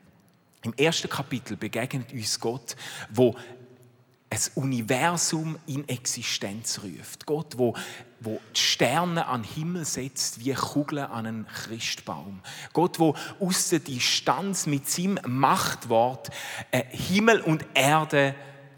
Im 0.62 0.74
ersten 0.74 1.08
Kapitel 1.08 1.56
begegnet 1.56 2.12
uns 2.12 2.38
Gott, 2.38 2.76
wo 3.10 3.34
ein 4.32 4.38
Universum 4.54 5.58
in 5.66 5.88
Existenz 5.88 6.80
ruft. 6.84 7.26
Gott, 7.26 7.58
wo, 7.58 7.74
wo 8.20 8.40
die 8.54 8.60
Sterne 8.60 9.26
an 9.26 9.42
den 9.42 9.52
Himmel 9.52 9.84
setzt 9.84 10.44
wie 10.44 10.52
Kugeln 10.52 11.06
an 11.06 11.26
einen 11.26 11.46
Christbaum. 11.48 12.40
Gott, 12.72 13.00
wo 13.00 13.16
aus 13.40 13.70
der 13.70 13.80
Distanz 13.80 14.66
mit 14.66 14.88
seinem 14.88 15.18
Machtwort 15.26 16.30
äh, 16.70 16.84
Himmel 16.90 17.40
und 17.40 17.66
Erde 17.74 18.36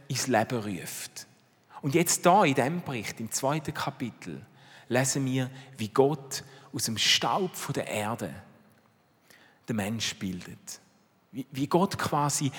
ins 0.08 0.26
Leben 0.26 0.58
ruft. 0.58 1.26
Und 1.82 1.94
jetzt 1.94 2.24
da 2.24 2.44
in 2.44 2.54
diesem 2.54 2.82
Bericht, 2.82 3.20
im 3.20 3.30
zweiten 3.30 3.74
Kapitel, 3.74 4.40
lesen 4.88 5.26
wir, 5.26 5.50
wie 5.76 5.88
Gott 5.88 6.44
aus 6.72 6.84
dem 6.84 6.96
Staub 6.96 7.52
der 7.74 7.88
Erde 7.88 8.32
den 9.68 9.76
Mensch 9.76 10.14
bildet. 10.16 10.80
Wie, 11.32 11.66
Gott 11.66 11.98
quasi, 11.98 12.52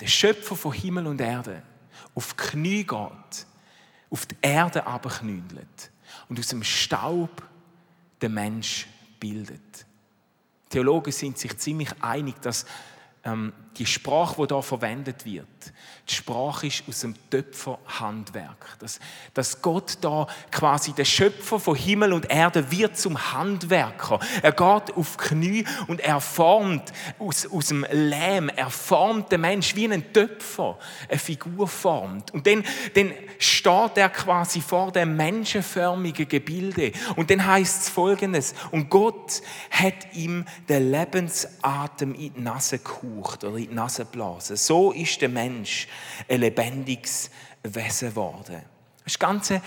der 0.00 0.08
Schöpfer 0.08 0.56
von 0.56 0.72
Himmel 0.72 1.06
und 1.06 1.20
Erde, 1.20 1.62
auf 2.14 2.34
die 2.34 2.42
Knie 2.42 2.84
geht, 2.84 3.46
auf 4.10 4.26
die 4.26 4.36
Erde 4.42 4.86
abknündelt 4.86 5.90
und 6.28 6.38
aus 6.38 6.48
dem 6.48 6.64
Staub 6.64 7.42
den 8.20 8.34
Mensch 8.34 8.88
bildet. 9.20 9.86
Theologen 10.68 11.12
sind 11.12 11.38
sich 11.38 11.56
ziemlich 11.58 11.90
einig, 12.02 12.40
dass 12.42 12.66
ähm, 13.24 13.52
die 13.78 13.86
Sprache, 13.86 14.46
die 14.46 14.54
hier 14.54 14.62
verwendet 14.62 15.24
wird, 15.24 15.72
die 16.08 16.14
Sprache 16.14 16.66
ist 16.66 16.82
aus 16.88 17.00
dem 17.00 17.14
Töpferhandwerk. 17.30 18.76
Dass, 18.80 18.98
dass 19.34 19.62
Gott 19.62 19.98
da 20.00 20.26
quasi 20.50 20.92
der 20.92 21.04
Schöpfer 21.04 21.60
von 21.60 21.76
Himmel 21.76 22.12
und 22.12 22.28
Erde 22.28 22.70
wird 22.72 22.98
zum 22.98 23.32
Handwerker. 23.32 24.18
Er 24.42 24.50
geht 24.50 24.96
auf 24.96 25.16
Knie 25.16 25.64
und 25.86 26.00
er 26.00 26.20
formt 26.20 26.92
aus, 27.20 27.46
aus 27.46 27.68
dem 27.68 27.86
Lehm, 27.90 28.48
er 28.48 28.68
formt 28.70 29.30
den 29.30 29.42
Mensch 29.42 29.76
wie 29.76 29.90
ein 29.92 30.12
Töpfer 30.12 30.76
eine 31.08 31.18
Figur 31.18 31.68
formt. 31.68 32.32
Und 32.32 32.48
dann, 32.48 32.64
dann 32.94 33.12
steht 33.38 33.96
er 33.96 34.08
quasi 34.08 34.60
vor 34.60 34.90
dem 34.90 35.16
menschenförmigen 35.16 36.28
Gebilde. 36.28 36.92
Und 37.14 37.30
dann 37.30 37.46
heißt 37.46 37.82
es 37.82 37.88
folgendes, 37.88 38.54
und 38.72 38.90
Gott 38.90 39.40
hat 39.70 40.14
ihm 40.14 40.44
den 40.68 40.90
Lebensatem 40.90 42.14
in 42.14 42.34
die 42.34 42.40
Nase 42.40 42.80
gehaucht 42.80 43.44
oder 43.44 43.58
in 43.64 43.70
die 43.70 43.74
Nase 43.74 44.04
blasen. 44.04 44.56
So 44.56 44.92
ist 44.92 45.20
der 45.20 45.28
Mensch 45.28 45.88
ein 46.28 46.40
lebendiges 46.40 47.30
Wesen 47.62 48.10
geworden. 48.10 48.62
Das 49.04 49.14
ist 49.14 49.18
ganz 49.18 49.50
eine 49.50 49.62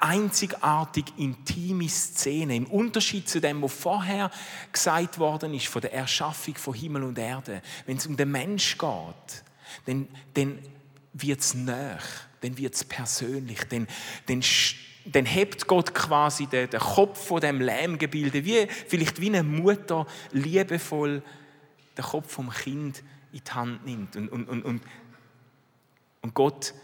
einzigartig 0.00 1.04
intime 1.16 1.88
Szene. 1.88 2.56
Im 2.56 2.66
Unterschied 2.66 3.28
zu 3.28 3.40
dem, 3.40 3.62
was 3.62 3.72
vorher 3.72 4.30
gesagt 4.72 5.18
worden 5.18 5.54
ist, 5.54 5.68
von 5.68 5.82
der 5.82 5.92
Erschaffung 5.92 6.56
von 6.56 6.74
Himmel 6.74 7.04
und 7.04 7.18
Erde. 7.18 7.62
Wenn 7.86 7.96
es 7.96 8.06
um 8.06 8.16
den 8.16 8.32
Mensch 8.32 8.76
geht, 8.76 9.44
dann, 9.86 10.08
dann 10.34 10.58
wird 11.12 11.40
es 11.40 11.54
näher, 11.54 11.98
dann 12.40 12.58
wird 12.58 12.74
es 12.74 12.84
persönlich, 12.84 13.60
dann, 13.68 13.86
dann, 14.26 14.42
dann 15.06 15.26
hebt 15.26 15.66
Gott 15.68 15.94
quasi 15.94 16.46
den, 16.46 16.68
den 16.68 16.80
Kopf 16.80 17.26
von 17.26 17.40
dem 17.40 17.60
Lärmgebilde, 17.60 18.44
wie, 18.44 18.66
vielleicht 18.88 19.20
wie 19.20 19.28
eine 19.28 19.44
Mutter 19.44 20.06
liebevoll 20.32 21.22
den 21.96 22.04
Kopf 22.04 22.32
vom 22.32 22.50
Kind 22.50 23.02
in 23.32 23.40
die 23.44 23.50
Hand 23.50 23.86
nimmt. 23.86 24.16
Und, 24.16 24.28
und, 24.30 24.48
und, 24.48 24.82
und, 26.22 26.34
Gott 26.34 26.74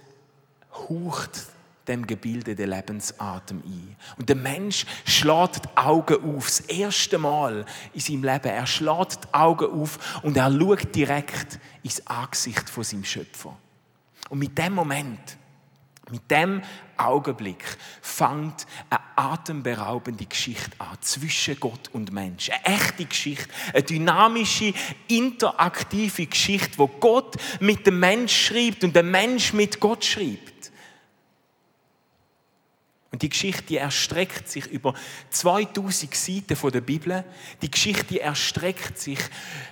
haucht 0.72 1.46
dem 1.86 2.06
Gebilde 2.06 2.54
den 2.54 2.70
Lebensatem 2.70 3.62
ein. 3.64 3.96
Und 4.18 4.28
der 4.28 4.36
Mensch 4.36 4.84
schlägt 5.06 5.64
die 5.64 5.76
Augen 5.76 6.36
auf, 6.36 6.46
das 6.46 6.60
erste 6.60 7.18
Mal 7.18 7.64
in 7.94 8.00
seinem 8.00 8.24
Leben. 8.24 8.48
Er 8.48 8.66
schlägt 8.66 9.24
die 9.24 9.34
Augen 9.34 9.82
auf 9.82 10.22
und 10.22 10.36
er 10.36 10.50
schaut 10.50 10.94
direkt 10.94 11.58
ins 11.82 12.06
Angesicht 12.06 12.68
von 12.68 12.84
seinem 12.84 13.04
Schöpfer. 13.04 13.56
Und 14.28 14.38
mit 14.38 14.58
dem 14.58 14.74
Moment 14.74 15.38
mit 16.10 16.30
dem 16.30 16.62
Augenblick 16.98 17.64
fängt 18.02 18.66
eine 18.90 19.00
atemberaubende 19.16 20.26
Geschichte 20.26 20.70
an 20.78 20.98
zwischen 21.00 21.58
Gott 21.58 21.88
und 21.92 22.12
Mensch. 22.12 22.50
Eine 22.50 22.76
echte 22.76 23.04
Geschichte, 23.04 23.48
eine 23.72 23.82
dynamische, 23.82 24.74
interaktive 25.06 26.26
Geschichte, 26.26 26.78
wo 26.78 26.86
Gott 26.86 27.36
mit 27.60 27.86
dem 27.86 28.00
Mensch 28.00 28.46
schreibt 28.46 28.84
und 28.84 28.94
der 28.94 29.02
Mensch 29.02 29.52
mit 29.52 29.80
Gott 29.80 30.04
schreibt. 30.04 30.72
Und 33.10 33.22
die 33.22 33.30
Geschichte 33.30 33.78
erstreckt 33.78 34.48
sich 34.48 34.66
über 34.66 34.94
2000 35.30 36.14
Seiten 36.14 36.70
der 36.70 36.80
Bibel. 36.80 37.24
Die 37.62 37.70
Geschichte 37.70 38.20
erstreckt 38.20 38.98
sich 38.98 39.18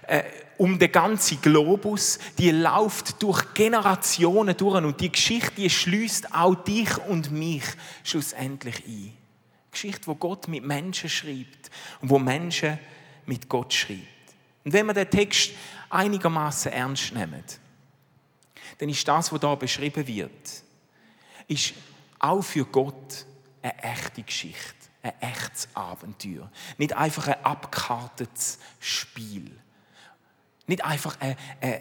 äh, 0.06 0.22
um 0.58 0.78
den 0.78 0.92
ganzen 0.92 1.40
Globus. 1.40 2.18
Die 2.38 2.50
läuft 2.50 3.22
durch 3.22 3.54
Generationen 3.54 4.56
durch 4.56 4.82
und 4.82 5.00
die 5.00 5.12
Geschichte 5.12 5.52
die 5.56 5.70
schließt 5.70 6.34
auch 6.34 6.54
dich 6.54 6.96
und 7.08 7.30
mich 7.30 7.64
schlussendlich 8.04 8.84
ein. 8.86 9.12
Geschichte, 9.70 10.06
wo 10.06 10.14
Gott 10.14 10.48
mit 10.48 10.64
Menschen 10.64 11.10
schreibt 11.10 11.70
und 12.00 12.08
wo 12.08 12.18
Menschen 12.18 12.78
mit 13.26 13.48
Gott 13.48 13.74
schreibt. 13.74 14.00
Und 14.64 14.72
wenn 14.72 14.86
wir 14.86 14.94
den 14.94 15.10
Text 15.10 15.52
einigermaßen 15.90 16.72
ernst 16.72 17.12
nehmen, 17.12 17.44
dann 18.78 18.88
ist 18.88 19.06
das, 19.06 19.32
was 19.32 19.40
da 19.40 19.54
beschrieben 19.54 20.06
wird, 20.06 20.62
ist 21.46 21.74
auch 22.18 22.42
für 22.42 22.64
Gott 22.64 23.26
eine 23.62 23.82
echte 23.82 24.22
Geschichte, 24.22 24.74
ein 25.02 25.12
echtes 25.20 25.68
Abenteuer. 25.74 26.50
Nicht 26.78 26.92
einfach 26.94 27.28
ein 27.28 27.44
abgekartetes 27.44 28.58
Spiel. 28.80 29.50
Nicht 30.66 30.84
einfach 30.84 31.16
ein, 31.20 31.36
ein 31.60 31.80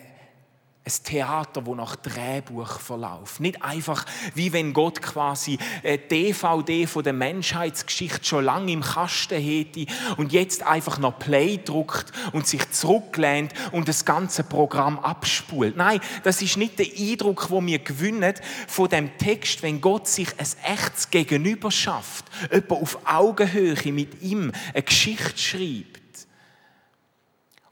ein 0.88 0.94
Theater, 1.04 1.64
das 1.64 1.76
nach 1.76 1.96
Drehbuch 1.96 2.80
verläuft. 2.80 3.40
Nicht 3.40 3.64
einfach, 3.64 4.06
wie 4.36 4.54
wenn 4.54 4.72
Gott 4.72 5.02
quasi 5.02 5.58
eine 5.84 5.98
DVD 5.98 6.86
von 6.86 7.04
der 7.04 7.14
Menschheitsgeschichte 7.14 8.24
schon 8.24 8.46
lange 8.46 8.72
im 8.72 8.82
Kasten 8.82 9.42
hätte 9.42 9.88
und 10.18 10.32
jetzt 10.32 10.62
einfach 10.62 11.00
noch 11.00 11.18
Play 11.18 11.58
druckt 11.58 12.14
und 12.34 12.46
sich 12.46 12.70
zurücklehnt 12.70 13.52
und 13.72 13.88
das 13.88 14.06
ganze 14.06 14.44
Programm 14.44 15.00
abspult. 15.00 15.76
Nein, 15.76 16.02
das 16.24 16.44
ist 16.44 16.58
nicht 16.58 16.78
der 16.78 16.86
Eindruck, 16.86 17.50
wo 17.50 17.66
wir 17.66 17.80
gewinnen 17.80 18.36
von 18.68 18.88
dem 18.88 19.18
Text, 19.18 19.64
wenn 19.64 19.82
Gott 19.82 20.08
sich 20.08 20.30
ein 20.38 20.72
echtes 20.72 21.10
Gegenüber 21.10 21.72
schafft, 21.72 22.26
jemand 22.52 22.72
auf 22.84 23.00
Augenhöhe 23.06 23.92
mit 23.92 24.22
ihm 24.22 24.52
eine 24.72 24.84
Geschichte 24.84 25.36
schreibt. 25.36 25.95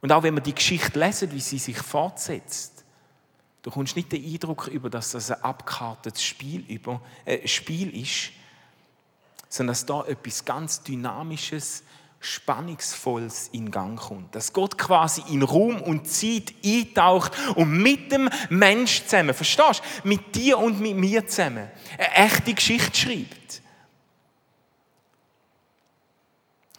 Und 0.04 0.12
auch 0.12 0.22
wenn 0.22 0.36
wir 0.36 0.42
die 0.42 0.54
Geschichte 0.54 1.00
lesen, 1.00 1.32
wie 1.32 1.40
sie 1.40 1.58
sich 1.58 1.80
fortsetzt, 1.80 2.74
Du 3.64 3.72
kommst 3.72 3.96
nicht 3.96 4.12
den 4.12 4.24
Eindruck 4.24 4.68
über, 4.68 4.90
dass 4.90 5.12
das 5.12 5.32
ein 5.32 5.42
abgekartetes 5.42 6.22
Spiel, 6.22 6.66
über, 6.68 7.02
äh, 7.24 7.48
Spiel 7.48 7.98
ist, 7.98 8.32
sondern 9.48 9.72
dass 9.72 9.86
da 9.86 10.04
etwas 10.04 10.44
ganz 10.44 10.84
Dynamisches, 10.84 11.84
Spannungsvolles 12.20 13.50
in 13.54 13.72
Gang 13.72 13.98
kommt. 13.98 14.36
Dass 14.36 14.52
Gott 14.52 14.78
quasi 14.78 15.24
in 15.30 15.44
Raum 15.44 15.82
und 15.82 16.10
Zeit 16.10 16.54
eintaucht 16.64 17.32
und 17.56 17.72
mit 17.72 18.12
dem 18.12 18.30
Mensch 18.50 19.04
zusammen, 19.04 19.34
verstehst 19.34 19.82
du? 20.04 20.08
Mit 20.10 20.36
dir 20.36 20.58
und 20.58 20.82
mit 20.82 20.96
mir 20.98 21.26
zusammen 21.26 21.70
eine 21.98 22.12
echte 22.16 22.54
Geschichte 22.54 22.98
schreibt. 22.98 23.62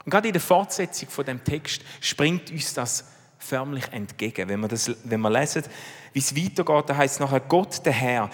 Und 0.05 0.11
gerade 0.11 0.29
in 0.29 0.35
der 0.35 0.43
Fortsetzung 0.43 1.09
von 1.09 1.25
dem 1.25 1.43
Text 1.43 1.83
springt 2.01 2.51
uns 2.51 2.75
das 2.75 3.14
förmlich 3.39 3.85
entgegen. 3.93 4.49
Wenn 4.49 4.61
wir, 4.61 4.69
das, 4.69 4.91
wenn 5.05 5.21
wir 5.21 5.31
lesen, 5.31 5.65
wie 6.13 6.19
es 6.19 6.35
weitergeht, 6.37 6.91
da 6.91 6.97
heißt 6.97 7.15
es 7.15 7.21
nachher, 7.21 7.41
Gott, 7.41 7.85
der 7.85 7.93
Herr, 7.93 8.31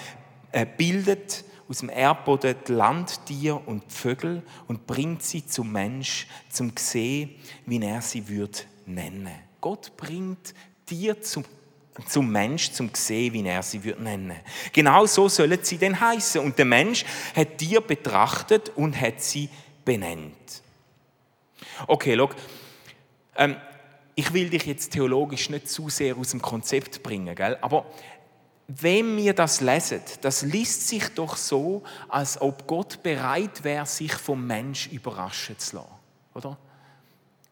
bildet 0.76 1.44
aus 1.68 1.78
dem 1.78 1.88
Erdboden 1.88 2.56
die 2.66 2.72
Landtier 2.72 3.60
und 3.66 3.84
die 3.84 3.94
Vögel 3.94 4.42
und 4.66 4.86
bringt 4.86 5.22
sie 5.22 5.46
zum 5.46 5.70
Mensch, 5.70 6.26
zum 6.48 6.72
sehen, 6.76 7.30
wie 7.66 7.80
er 7.80 8.02
sie 8.02 8.28
wird 8.28 8.66
nennen. 8.86 9.30
Gott 9.60 9.96
bringt 9.96 10.54
Tier 10.86 11.20
zum 11.22 11.44
zum 12.06 12.30
Mensch, 12.30 12.70
zum 12.72 12.90
sehen, 12.94 13.32
wie 13.32 13.46
er 13.46 13.62
sie 13.62 13.82
wird 13.82 14.00
nennen. 14.00 14.36
Genau 14.72 15.06
so 15.06 15.28
sollen 15.28 15.58
sie 15.62 15.76
denn 15.76 15.98
heißen. 16.00 16.40
Und 16.40 16.56
der 16.56 16.64
Mensch 16.64 17.04
hat 17.34 17.58
Tier 17.58 17.80
betrachtet 17.80 18.70
und 18.70 18.98
hat 18.98 19.20
sie 19.20 19.48
benennt. 19.84 20.62
Okay, 21.86 22.14
look. 22.14 22.34
Ähm, 23.36 23.56
ich 24.20 24.34
will 24.34 24.50
dich 24.50 24.66
jetzt 24.66 24.92
theologisch 24.92 25.48
nicht 25.48 25.70
zu 25.70 25.88
sehr 25.88 26.14
aus 26.14 26.32
dem 26.32 26.42
Konzept 26.42 27.02
bringen, 27.02 27.34
gell? 27.34 27.56
aber 27.62 27.86
wenn 28.68 29.16
wir 29.16 29.32
das 29.32 29.62
lesen, 29.62 30.02
das 30.20 30.42
liest 30.42 30.88
sich 30.88 31.08
doch 31.14 31.36
so, 31.36 31.82
als 32.06 32.38
ob 32.40 32.66
Gott 32.66 33.02
bereit 33.02 33.64
wäre, 33.64 33.86
sich 33.86 34.12
vom 34.12 34.46
Mensch 34.46 34.88
überraschen 34.88 35.58
zu 35.58 35.76
lassen. 35.76 35.88
Oder? 36.34 36.58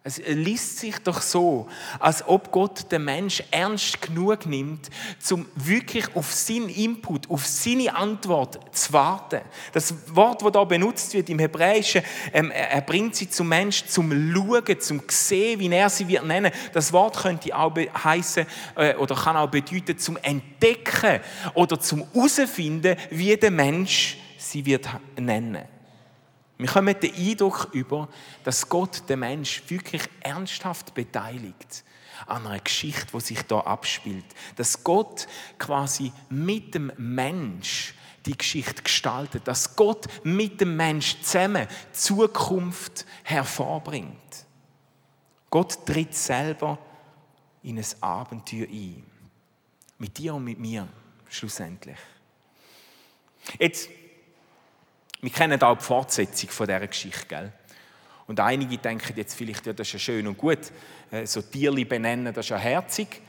Es 0.04 0.18
liest 0.26 0.78
sich 0.78 0.96
doch 1.00 1.20
so, 1.20 1.66
als 1.98 2.26
ob 2.26 2.50
Gott 2.52 2.90
den 2.90 3.04
Mensch 3.04 3.42
ernst 3.50 4.00
genug 4.00 4.46
nimmt, 4.46 4.88
um 5.30 5.44
wirklich 5.56 6.14
auf 6.14 6.32
seinen 6.32 6.68
Input, 6.68 7.28
auf 7.28 7.44
seine 7.44 7.94
Antwort 7.94 8.58
zu 8.74 8.92
warten. 8.92 9.40
Das 9.72 9.92
Wort, 10.14 10.40
das 10.42 10.52
da 10.52 10.64
benutzt 10.64 11.12
wird 11.12 11.28
im 11.28 11.40
Hebräischen, 11.40 12.02
ähm, 12.32 12.50
er 12.52 12.80
bringt 12.80 13.16
sie 13.16 13.28
zum 13.28 13.48
Mensch 13.48 13.84
zum 13.86 14.10
Schauen, 14.32 14.80
zum 14.80 15.02
Sehen, 15.08 15.60
wie 15.60 15.70
er 15.70 15.90
sie 15.90 16.08
wird 16.08 16.24
nennen. 16.24 16.52
Das 16.72 16.92
Wort 16.92 17.16
könnte 17.16 17.54
auch 17.54 17.74
heißen 17.76 18.46
äh, 18.76 18.94
oder 18.94 19.16
kann 19.16 19.36
auch 19.36 19.50
bedeuten 19.50 19.98
zum 19.98 20.16
Entdecken 20.22 21.20
oder 21.54 21.78
zum 21.80 22.06
herausfinden, 22.14 22.96
wie 23.10 23.36
der 23.36 23.50
Mensch 23.50 24.16
sie 24.38 24.64
wird 24.64 24.88
nennen. 25.16 25.77
Wir 26.58 26.66
kommen 26.66 26.98
den 26.98 27.14
Eindruck 27.14 27.68
über, 27.72 28.08
dass 28.42 28.68
Gott 28.68 29.08
den 29.08 29.20
Mensch 29.20 29.62
wirklich 29.68 30.02
ernsthaft 30.20 30.92
beteiligt 30.92 31.84
an 32.26 32.46
einer 32.46 32.58
Geschichte, 32.58 33.06
die 33.14 33.20
sich 33.20 33.42
da 33.42 33.60
abspielt. 33.60 34.24
Dass 34.56 34.82
Gott 34.82 35.28
quasi 35.56 36.12
mit 36.28 36.74
dem 36.74 36.92
Mensch 36.96 37.94
die 38.26 38.36
Geschichte 38.36 38.82
gestaltet, 38.82 39.46
dass 39.46 39.76
Gott 39.76 40.06
mit 40.24 40.60
dem 40.60 40.76
Mensch 40.76 41.20
zusammen 41.22 41.68
Zukunft 41.92 43.06
hervorbringt. 43.22 44.46
Gott 45.50 45.86
tritt 45.86 46.14
selber 46.14 46.78
in 47.62 47.78
ein 47.78 47.86
Abenteuer 48.00 48.66
ein. 48.68 49.04
Mit 49.98 50.18
dir 50.18 50.34
und 50.34 50.44
mit 50.44 50.58
mir 50.58 50.88
schlussendlich. 51.28 51.98
Jetzt 53.58 53.88
wir 55.20 55.30
kennen 55.30 55.60
auch 55.62 55.76
die 55.76 55.84
Fortsetzung 55.84 56.50
von 56.50 56.66
dieser 56.66 56.86
Geschichte, 56.86 57.26
gell? 57.26 57.52
Und 58.26 58.40
einige 58.40 58.76
denken 58.76 59.14
jetzt 59.16 59.34
vielleicht, 59.34 59.66
ja, 59.66 59.72
das 59.72 59.86
ist 59.86 59.94
ja 59.94 59.98
schön 59.98 60.26
und 60.26 60.36
gut, 60.36 60.58
äh, 61.10 61.26
so 61.26 61.40
Tierli 61.40 61.86
benennen, 61.86 62.32
das 62.32 62.44
ist 62.44 62.50
ja 62.50 62.58
herzig. 62.58 63.22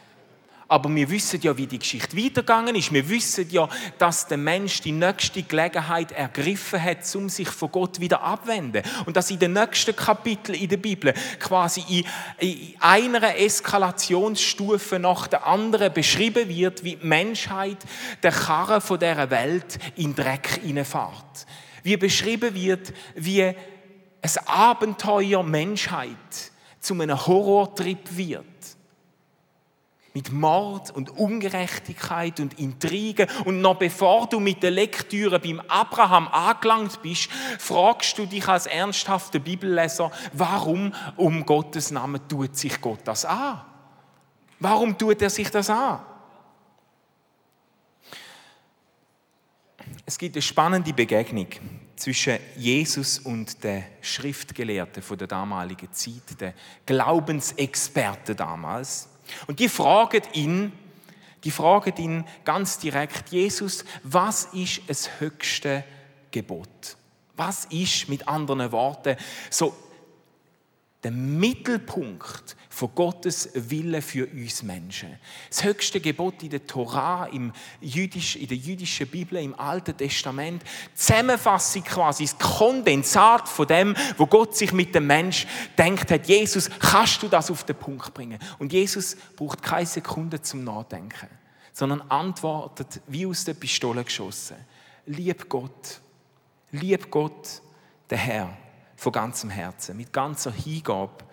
Aber 0.68 0.94
wir 0.94 1.10
wissen 1.10 1.42
ja, 1.42 1.58
wie 1.58 1.66
die 1.66 1.80
Geschichte 1.80 2.16
weitergegangen 2.16 2.76
ist. 2.76 2.94
Wir 2.94 3.10
wissen 3.10 3.50
ja, 3.50 3.68
dass 3.98 4.28
der 4.28 4.38
Mensch 4.38 4.82
die 4.82 4.92
nächste 4.92 5.42
Gelegenheit 5.42 6.12
ergriffen 6.12 6.84
hat, 6.84 6.98
um 7.16 7.28
sich 7.28 7.50
von 7.50 7.72
Gott 7.72 8.00
wieder 8.00 8.22
abwenden. 8.22 8.84
Und 9.06 9.18
dass 9.18 9.32
in 9.32 9.40
den 9.40 9.54
nächsten 9.54 9.96
Kapiteln 9.96 10.60
in 10.60 10.70
der 10.70 10.78
Bibel 10.78 11.16
quasi 11.40 11.84
in, 11.90 12.06
in 12.48 12.76
einer 12.80 13.36
Eskalationsstufe 13.36 15.00
nach 15.00 15.26
der 15.26 15.48
anderen 15.48 15.92
beschrieben 15.92 16.48
wird, 16.50 16.84
wie 16.84 16.98
die 16.98 17.06
Menschheit 17.08 17.80
der 18.22 18.32
Karren 18.32 18.82
von 18.82 19.00
dieser 19.00 19.32
Welt 19.32 19.80
in 19.96 20.14
Dreck 20.14 20.60
hineinfährt 20.62 21.48
wie 21.84 21.98
beschrieben 21.98 22.54
wird, 22.54 22.94
wie 23.16 23.44
ein 23.44 23.56
Abenteuer 24.46 25.44
Menschheit 25.44 26.18
zu 26.80 26.94
einem 26.94 27.26
Horrortrip 27.26 28.18
wird. 28.18 28.46
Mit 30.14 30.32
Mord 30.32 30.92
und 30.92 31.12
Ungerechtigkeit 31.12 32.40
und 32.40 32.60
Intrigen. 32.60 33.28
Und 33.46 33.62
noch 33.62 33.76
bevor 33.76 34.28
du 34.28 34.40
mit 34.40 34.64
der 34.64 34.72
Lektüre 34.72 35.40
beim 35.40 35.62
Abraham 35.68 36.28
angelangt 36.28 37.02
bist, 37.04 37.30
fragst 37.60 38.18
du 38.18 38.26
dich 38.26 38.48
als 38.48 38.66
ernsthafter 38.66 39.40
Bibelleser, 39.40 40.12
warum 40.34 40.94
um 41.16 41.46
Gottes 41.46 41.92
Namen 41.92 42.28
tut 42.28 42.58
sich 42.58 42.82
Gott 42.82 43.02
das 43.06 43.24
an? 43.24 43.62
Warum 44.60 44.98
tut 44.98 45.22
er 45.22 45.30
sich 45.30 45.52
das 45.52 45.70
an? 45.70 46.00
Es 50.10 50.18
gibt 50.18 50.36
eine 50.36 50.42
spannende 50.42 50.92
Begegnung 50.92 51.46
zwischen 51.96 52.40
Jesus 52.56 53.20
und 53.20 53.64
den 53.64 53.84
Schriftgelehrten 54.02 55.04
von 55.04 55.20
der 55.20 55.28
damaligen 55.28 55.94
Zeit, 55.94 56.42
den 56.42 56.54
Glaubensexperten 56.84 58.36
damals. 58.36 59.08
Und 59.46 59.60
die 59.60 59.70
fragen 59.70 60.24
ihn, 60.34 60.72
die 61.44 61.52
fragen 61.52 61.96
ihn 61.98 62.26
ganz 62.44 62.80
direkt, 62.80 63.30
Jesus, 63.30 63.86
was 64.02 64.46
ist 64.46 64.82
das 64.88 65.20
höchste 65.20 65.84
Gebot? 66.32 66.98
Was 67.36 67.66
ist 67.66 68.10
mit 68.10 68.28
anderen 68.28 68.72
Worten 68.72 69.16
so 69.52 69.76
der 71.04 71.12
Mittelpunkt 71.12 72.56
von 72.80 72.96
Gottes 72.96 73.50
Wille 73.54 74.02
für 74.02 74.26
uns 74.26 74.64
Menschen. 74.64 75.20
Das 75.50 75.66
höchste 75.66 76.00
Gebot 76.00 76.42
in 76.44 76.50
der 76.50 76.66
Torah, 76.66 77.26
im 77.26 77.52
Jüdisch, 77.82 78.38
in 78.38 78.48
der 78.48 78.56
jüdischen 78.56 79.06
Bibel, 79.06 79.38
im 79.40 79.54
Alten 79.60 79.98
Testament, 79.98 80.64
Zusammenfassung 80.94 81.84
quasi, 81.84 82.24
das 82.24 82.38
Kondensat 82.38 83.50
von 83.50 83.68
dem, 83.68 83.96
wo 84.16 84.26
Gott 84.28 84.56
sich 84.56 84.72
mit 84.72 84.96
dem 84.96 85.08
Mensch 85.08 85.46
denkt 85.78 86.10
hat. 86.10 86.30
Jesus, 86.30 86.70
kannst 86.80 87.22
du 87.22 87.28
das 87.28 87.52
auf 87.52 87.66
den 87.66 87.76
Punkt 87.76 88.14
bringen? 88.14 88.40
Und 88.60 88.72
Jesus 88.72 89.18
braucht 89.36 89.62
keine 89.62 89.86
Sekunde 89.86 90.42
zum 90.42 90.64
Nachdenken, 90.64 91.28
sondern 91.74 92.00
antwortet 92.04 93.02
wie 93.08 93.26
aus 93.26 93.44
der 93.44 93.56
Pistole 93.56 94.06
geschossen. 94.06 94.56
Lieb 95.06 95.50
Gott, 95.50 96.00
lieb 96.72 97.12
Gott, 97.12 97.62
der 98.10 98.20
Herr 98.20 98.58
von 98.96 99.12
ganzem 99.12 99.50
Herzen, 99.50 99.98
mit 99.98 100.14
ganzer 100.14 100.54
Hingabe 100.54 101.26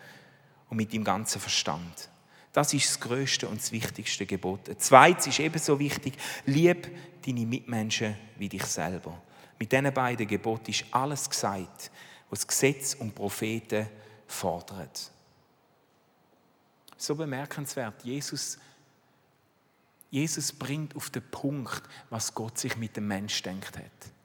und 0.68 0.76
mit 0.76 0.92
dem 0.92 1.04
ganzen 1.04 1.40
Verstand. 1.40 2.08
Das 2.52 2.72
ist 2.72 2.88
das 2.88 3.00
größte 3.00 3.48
und 3.48 3.60
das 3.60 3.72
wichtigste 3.72 4.24
Gebot. 4.24 4.60
Zweites 4.80 5.26
ist 5.26 5.40
ebenso 5.40 5.78
wichtig: 5.78 6.14
Lieb 6.46 6.88
deine 7.24 7.46
Mitmenschen 7.46 8.16
wie 8.36 8.48
dich 8.48 8.64
selber. 8.64 9.20
Mit 9.58 9.72
diesen 9.72 9.92
beiden 9.92 10.26
Geboten 10.26 10.70
ist 10.70 10.84
alles 10.90 11.28
gesagt, 11.28 11.90
was 12.30 12.46
Gesetz 12.46 12.94
und 12.94 13.14
Propheten 13.14 13.88
fordern. 14.26 14.88
So 16.96 17.14
bemerkenswert. 17.14 18.02
Jesus, 18.04 18.58
Jesus 20.10 20.52
bringt 20.52 20.96
auf 20.96 21.10
den 21.10 21.30
Punkt, 21.30 21.82
was 22.10 22.34
Gott 22.34 22.58
sich 22.58 22.76
mit 22.76 22.96
dem 22.96 23.06
Mensch 23.06 23.42
denkt 23.42 23.76
hat 23.76 24.15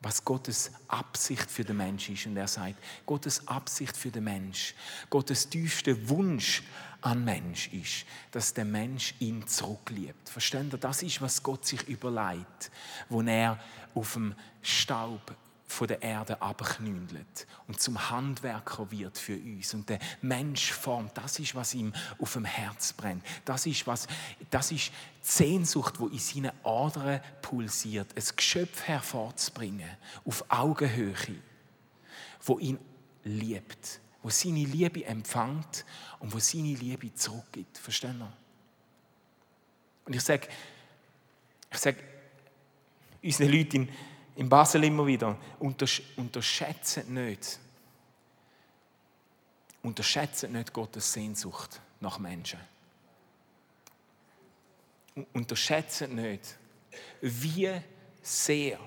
was 0.00 0.24
Gottes 0.24 0.70
Absicht 0.86 1.50
für 1.50 1.64
den 1.64 1.78
Mensch 1.78 2.08
ist. 2.08 2.26
Und 2.26 2.36
er 2.36 2.48
sagt, 2.48 2.76
Gottes 3.04 3.46
Absicht 3.48 3.96
für 3.96 4.10
den 4.10 4.24
Mensch, 4.24 4.74
Gottes 5.10 5.48
tiefster 5.48 6.08
Wunsch 6.08 6.62
an 7.00 7.24
Mensch 7.24 7.68
ist, 7.72 8.04
dass 8.30 8.54
der 8.54 8.64
Mensch 8.64 9.14
ihn 9.20 9.46
zurückliebt. 9.46 10.28
Versteht 10.28 10.72
ihr? 10.72 10.78
Das 10.78 11.02
ist, 11.02 11.20
was 11.20 11.42
Gott 11.42 11.64
sich 11.64 11.82
überlegt, 11.88 12.70
wo 13.08 13.22
er 13.22 13.58
auf 13.94 14.14
dem 14.14 14.34
Staub 14.62 15.34
von 15.68 15.86
der 15.86 16.02
Erde 16.02 16.40
abknündelt 16.40 17.46
und 17.66 17.80
zum 17.80 18.10
Handwerker 18.10 18.90
wird 18.90 19.18
für 19.18 19.36
uns 19.36 19.74
und 19.74 19.88
der 19.88 19.98
Mensch 20.22 20.72
formt. 20.72 21.16
Das 21.16 21.38
ist, 21.38 21.54
was 21.54 21.74
ihm 21.74 21.92
auf 22.18 22.32
dem 22.32 22.46
Herz 22.46 22.94
brennt. 22.94 23.22
Das 23.44 23.66
ist, 23.66 23.86
was, 23.86 24.08
das 24.50 24.72
ist 24.72 24.88
die 24.88 25.28
Sehnsucht, 25.28 26.00
wo 26.00 26.06
in 26.08 26.18
seinen 26.18 26.52
Adern 26.64 27.20
pulsiert, 27.42 28.08
ein 28.16 28.24
Geschöpf 28.34 28.82
hervorzubringen, 28.84 29.90
auf 30.24 30.44
Augenhöhe, 30.48 31.14
wo 32.42 32.58
ihn 32.58 32.78
liebt, 33.24 34.00
wo 34.22 34.30
seine 34.30 34.64
Liebe 34.64 35.04
empfängt 35.04 35.84
und 36.18 36.32
wo 36.32 36.38
seine 36.38 36.74
Liebe 36.74 37.12
zurückgibt. 37.12 37.76
Verstehen 37.76 38.20
ihr? 38.20 38.32
Und 40.06 40.16
ich 40.16 40.22
sage, 40.22 40.48
ich 41.70 41.78
sage 41.78 41.98
unseren 43.22 43.52
Leuten, 43.52 43.88
in 44.38 44.48
Basel 44.48 44.84
immer 44.84 45.04
wieder, 45.04 45.36
untersch 45.58 46.00
unterschätzen 46.14 47.12
nicht, 47.12 47.58
unterschätzen 49.82 50.52
nicht 50.52 50.72
Gottes 50.72 51.12
Sehnsucht 51.12 51.80
nach 51.98 52.20
Menschen. 52.20 52.60
Unterschätzen 55.32 56.14
nicht, 56.14 56.56
wie 57.20 57.80
sehr 58.22 58.78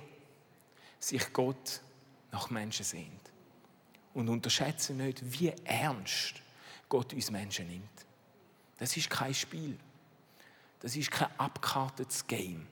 sich 0.97 1.33
Gott 1.33 1.81
nach 2.31 2.49
Menschen 2.49 2.85
sehnt. 2.85 3.31
Und 4.13 4.29
unterschätzen 4.29 4.95
nicht, 4.95 5.21
wie 5.33 5.49
ernst 5.65 6.35
Gott 6.87 7.11
uns 7.11 7.29
Menschen 7.29 7.67
nimmt. 7.67 8.05
Das 8.77 8.95
ist 8.95 9.09
kein 9.09 9.33
Spiel. 9.33 9.77
Das 10.79 10.95
ist 10.95 11.11
kein 11.11 11.29
abgekartetes 11.37 12.25
Game. 12.25 12.65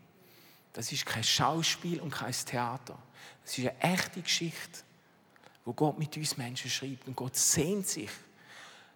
Das 0.80 0.94
ist 0.94 1.06
kein 1.06 1.26
Schauspiel 1.26 2.00
und 2.00 2.10
kein 2.10 2.32
Theater. 2.32 2.98
Das 3.44 3.58
ist 3.58 3.68
eine 3.68 3.82
echte 3.82 4.22
Geschichte, 4.22 4.80
wo 5.65 5.74
Gott 5.74 6.00
mit 6.00 6.15
uns 6.15 6.38
Menschen 6.38 6.72
schreibt. 6.72 7.06
Und 7.06 7.18
Gott 7.18 7.36
sehnt 7.36 7.86
sich 7.86 8.10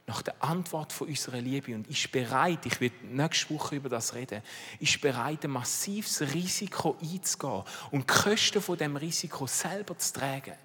nach 0.08 0.22
der 0.22 0.42
Antwort 0.42 0.94
von 0.94 1.10
unserer 1.10 1.42
Liebe 1.42 1.76
und 1.76 1.86
ist 1.90 2.10
bereit, 2.10 2.66
ich 2.66 2.80
werde 2.80 3.06
nächste 3.08 3.54
Woche 3.54 3.76
über 3.76 3.90
das 3.90 4.14
reden, 4.14 4.42
ist 4.80 5.02
bereit, 5.02 5.44
ein 5.44 5.52
massives 5.52 6.22
Risiko 6.34 6.96
einzugehen 7.02 7.64
und 7.92 8.10
die 8.10 8.14
Kosten 8.14 8.62
von 8.62 8.78
dem 8.78 8.96
Risiko 8.96 9.46
selber 9.46 9.98
zu 9.98 10.14
tragen, 10.14 10.56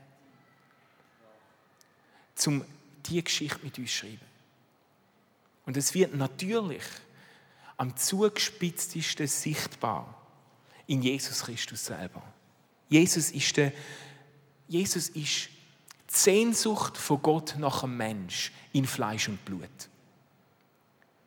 um 2.47 2.65
diese 3.05 3.23
Geschichte 3.25 3.59
mit 3.65 3.77
uns 3.77 3.91
zu 3.91 3.97
schreiben. 3.97 4.29
Und 5.67 5.77
es 5.77 5.93
wird 5.95 6.15
natürlich 6.15 6.85
am 7.77 7.97
zugespitztesten 7.97 9.27
sichtbar 9.27 10.18
in 10.89 11.03
Jesus 11.03 11.43
Christus 11.43 11.87
selber. 11.87 12.23
Jesus 12.89 13.31
ist, 13.31 13.57
der, 13.57 13.73
Jesus 14.67 15.11
ist 15.11 15.49
die 16.11 16.15
Sehnsucht 16.15 16.97
von 16.97 17.23
Gott 17.23 17.55
nach 17.59 17.85
einem 17.85 17.97
Mensch 17.97 18.51
in 18.73 18.87
Fleisch 18.87 19.29
und 19.29 19.45
Blut. 19.45 19.69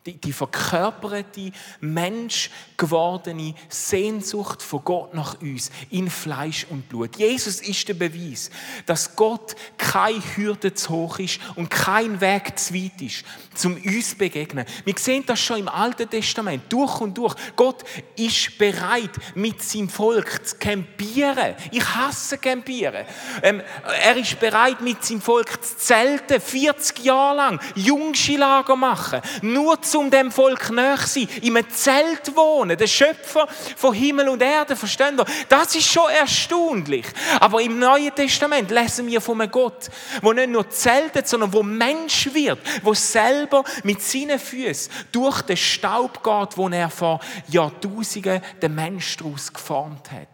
Die, 0.04 0.14
die 0.14 0.32
verkörperte, 0.32 1.52
menschgewordene 1.80 3.54
Sehnsucht 3.68 4.60
von 4.60 4.82
Gott 4.84 5.14
nach 5.14 5.40
uns 5.40 5.70
in 5.90 6.10
Fleisch 6.10 6.66
und 6.70 6.88
Blut. 6.88 7.16
Jesus 7.16 7.60
ist 7.60 7.86
der 7.86 7.94
Beweis, 7.94 8.50
dass 8.86 9.14
Gott 9.14 9.54
kein 9.78 10.20
Hürde 10.34 10.74
zu 10.74 10.90
hoch 10.90 11.18
ist 11.20 11.38
und 11.54 11.70
kein 11.70 12.20
Weg 12.20 12.58
zu 12.58 12.74
weit 12.74 13.00
ist, 13.00 13.24
zum 13.54 13.76
uns 13.76 14.10
zu 14.10 14.16
begegnen. 14.16 14.66
Wir 14.84 14.94
sehen 14.98 15.24
das 15.26 15.40
schon 15.40 15.60
im 15.60 15.68
Alten 15.68 16.08
Testament, 16.08 16.64
durch 16.68 17.00
und 17.00 17.16
durch. 17.16 17.34
Gott 17.54 17.84
ist 18.16 18.58
bereit, 18.58 19.10
mit 19.34 19.62
seinem 19.62 19.88
Volk 19.88 20.46
zu 20.46 20.56
campieren. 20.56 21.54
Ich 21.70 21.84
hasse 21.84 22.38
campieren. 22.38 23.06
Ähm, 23.42 23.62
er 24.02 24.16
ist 24.16 24.38
bereit, 24.40 24.80
mit 24.80 25.04
seinem 25.04 25.20
Volk 25.20 25.62
zu 25.64 25.76
zelten, 25.76 26.40
40 26.40 27.04
Jahre 27.04 27.36
lang, 27.36 27.60
Jungschilager 27.74 28.76
machen, 28.76 29.20
nur 29.42 29.80
um 29.94 30.10
dem 30.10 30.30
Volk 30.30 30.70
näher 30.70 30.96
sein, 30.98 31.28
in 31.42 31.56
einem 31.56 31.68
Zelt 31.70 32.34
wohnen, 32.36 32.76
der 32.76 32.86
Schöpfer 32.86 33.46
von 33.76 33.94
Himmel 33.94 34.28
und 34.28 34.42
Erde, 34.42 34.76
verstehen 34.76 35.18
ihr? 35.18 35.24
Das 35.48 35.74
ist 35.74 35.86
schon 35.86 36.10
erstaunlich. 36.10 37.06
Aber 37.40 37.60
im 37.60 37.78
Neuen 37.78 38.14
Testament 38.14 38.70
lesen 38.70 39.06
wir 39.06 39.20
von 39.20 39.40
einem 39.40 39.50
Gott, 39.50 39.90
der 40.22 40.34
nicht 40.34 40.50
nur 40.50 40.68
zeltet, 40.70 41.28
sondern 41.28 41.52
wo 41.52 41.62
Mensch 41.62 42.32
wird, 42.32 42.58
wo 42.82 42.94
selber 42.94 43.64
mit 43.82 44.02
seinen 44.02 44.38
Füßen 44.38 44.92
durch 45.12 45.42
den 45.42 45.56
Staub 45.56 46.22
geht, 46.22 46.56
wo 46.56 46.68
er 46.68 46.90
vor 46.90 47.20
Jahrtausenden 47.48 48.40
den 48.60 48.74
Mensch 48.74 49.16
daraus 49.16 49.52
geformt 49.52 50.10
hat. 50.10 50.28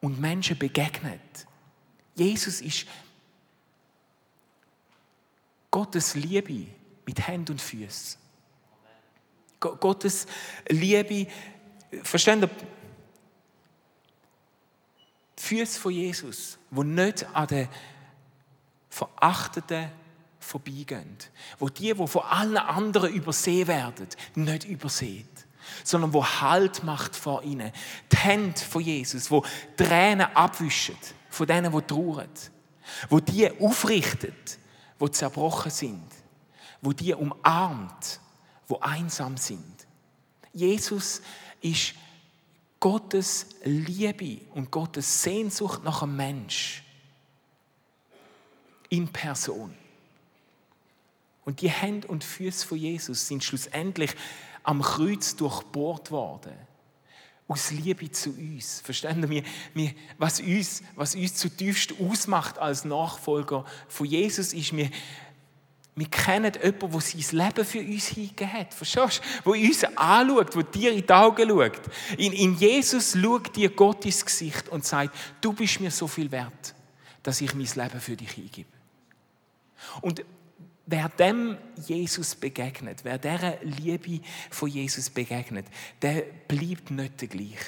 Und 0.00 0.20
Menschen 0.20 0.58
begegnet. 0.58 1.20
Jesus 2.14 2.60
ist 2.60 2.86
Gottes 5.70 6.14
Liebe 6.14 6.66
mit 7.04 7.26
Händen 7.26 7.52
und 7.52 7.60
Füßen. 7.60 8.23
Gottes 9.80 10.26
Liebe, 10.68 11.26
verstehen? 12.02 12.40
Die 12.40 12.48
Füße 15.42 15.80
von 15.80 15.92
Jesus, 15.92 16.58
wo 16.70 16.82
nicht 16.82 17.26
an 17.34 17.46
den 17.46 17.68
Verachteten 18.88 19.90
vorbeigehen, 20.38 21.16
wo 21.58 21.68
die, 21.68 21.92
die 21.92 22.06
von 22.06 22.22
allen 22.22 22.56
anderen 22.56 23.12
übersehen 23.12 23.66
werden, 23.66 24.06
nicht 24.34 24.64
übersehen, 24.64 25.28
sondern 25.82 26.12
wo 26.12 26.24
Halt 26.24 26.84
macht 26.84 27.16
vor 27.16 27.42
ihnen. 27.42 27.72
Die 28.12 28.16
Hände 28.16 28.60
von 28.60 28.82
Jesus, 28.82 29.30
wo 29.30 29.44
Tränen 29.76 30.26
abwischen 30.34 30.96
von 31.34 31.46
denen, 31.46 31.72
die 31.72 31.82
trauern, 31.82 32.28
wo 33.08 33.20
die 33.20 33.50
aufrichtet, 33.60 34.58
wo 34.98 35.08
zerbrochen 35.08 35.70
sind, 35.70 36.08
wo 36.80 36.92
die 36.92 37.14
umarmt 37.14 38.20
wo 38.68 38.78
einsam 38.80 39.36
sind. 39.36 39.86
Jesus 40.52 41.22
ist 41.60 41.94
Gottes 42.80 43.46
Liebe 43.64 44.40
und 44.54 44.70
Gottes 44.70 45.22
Sehnsucht 45.22 45.82
nach 45.84 46.02
einem 46.02 46.16
Mensch 46.16 46.84
in 48.88 49.08
Person. 49.08 49.74
Und 51.44 51.60
die 51.60 51.70
Hände 51.70 52.08
und 52.08 52.24
Füße 52.24 52.66
von 52.66 52.78
Jesus 52.78 53.26
sind 53.26 53.44
schlussendlich 53.44 54.14
am 54.62 54.80
Kreuz 54.82 55.36
durchbohrt 55.36 56.10
worden. 56.10 56.54
Aus 57.46 57.70
Liebe 57.70 58.10
zu 58.10 58.30
uns. 58.30 58.80
Verstehen 58.80 59.28
wir, 59.74 59.92
was, 60.16 60.40
uns, 60.40 60.82
was 60.94 61.14
uns 61.14 61.34
zutiefst 61.34 61.94
ausmacht 62.00 62.58
als 62.58 62.86
Nachfolger 62.86 63.66
von 63.88 64.06
Jesus, 64.06 64.54
ist, 64.54 64.74
wir, 64.74 64.90
wir 65.96 66.08
kennen 66.08 66.52
jemanden, 66.60 66.90
der 66.90 67.00
sein 67.00 67.38
Leben 67.38 67.64
für 67.64 67.78
uns 67.78 68.06
hingegeben 68.08 68.52
hat. 68.52 68.74
Verstehst 68.74 69.22
du? 69.44 69.52
Der 69.52 69.68
uns 69.68 69.84
anschaut, 69.84 70.54
der 70.54 70.62
dir 70.64 70.92
in 70.92 71.06
die 71.06 71.12
Augen 71.12 71.48
schaut. 71.48 71.82
In, 72.18 72.32
in 72.32 72.56
Jesus 72.56 73.12
schaut 73.12 73.54
dir 73.54 73.70
Gott 73.70 74.04
ins 74.04 74.24
Gesicht 74.24 74.68
und 74.70 74.84
sagt, 74.84 75.14
du 75.40 75.52
bist 75.52 75.78
mir 75.80 75.92
so 75.92 76.08
viel 76.08 76.30
wert, 76.32 76.74
dass 77.22 77.40
ich 77.40 77.54
mein 77.54 77.68
Leben 77.74 78.00
für 78.00 78.16
dich 78.16 78.32
hingebe. 78.32 78.68
Und 80.00 80.24
wer 80.86 81.08
dem 81.08 81.56
Jesus 81.86 82.34
begegnet, 82.34 83.00
wer 83.04 83.18
dieser 83.18 83.58
Liebe 83.62 84.20
von 84.50 84.68
Jesus 84.68 85.10
begegnet, 85.10 85.66
der 86.02 86.22
bleibt 86.46 86.90
nicht 86.90 87.18
gleich 87.30 87.58